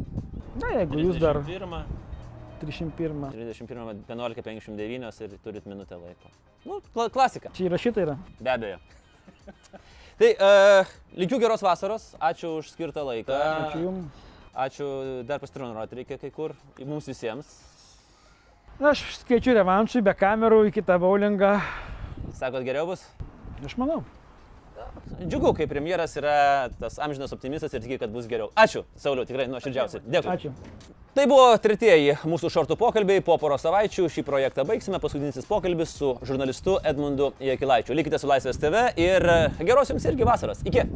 [0.58, 1.84] Na, jeigu jūs dar 31,
[2.64, 3.30] 301.
[3.32, 6.32] 31, 11.59 ir turit minutę laiko.
[6.64, 7.52] Nu, kla klasika.
[7.56, 8.16] Čia įrašyta yra.
[8.40, 8.80] Be abejo.
[10.18, 13.34] Tai uh, linkiu geros vasaros, ačiū už skirtą laiką.
[13.34, 14.24] Ačiū jums.
[14.54, 14.88] Ačiū,
[15.26, 16.52] dar pasitreniruoti reikia kai kur,
[16.86, 17.48] mums visiems.
[18.78, 21.56] Aš skaičiu revanšui be kamerų į kitą baulingą.
[22.38, 23.02] Sakot, geriau bus?
[23.66, 24.04] Aš manau.
[25.24, 26.34] Džiugu, kai premjeras yra
[26.80, 28.50] tas amžinas optimistas ir tiki, kad bus geriau.
[28.58, 30.02] Ačiū, Sauliu, tikrai nuoširdžiausiai.
[30.10, 30.34] Dėkui.
[30.34, 30.52] Ačiū.
[31.14, 33.22] Tai buvo tretieji mūsų šortų pokalbiai.
[33.22, 34.98] Po poros savaičių šį projektą baigsime.
[34.98, 37.94] Paskutinis pokalbis su žurnalistu Edmundu Jekilaičiu.
[37.94, 39.28] Likite su Laisvės TV ir
[39.62, 40.64] geros jums irgi vasaros.
[40.66, 40.88] Iki.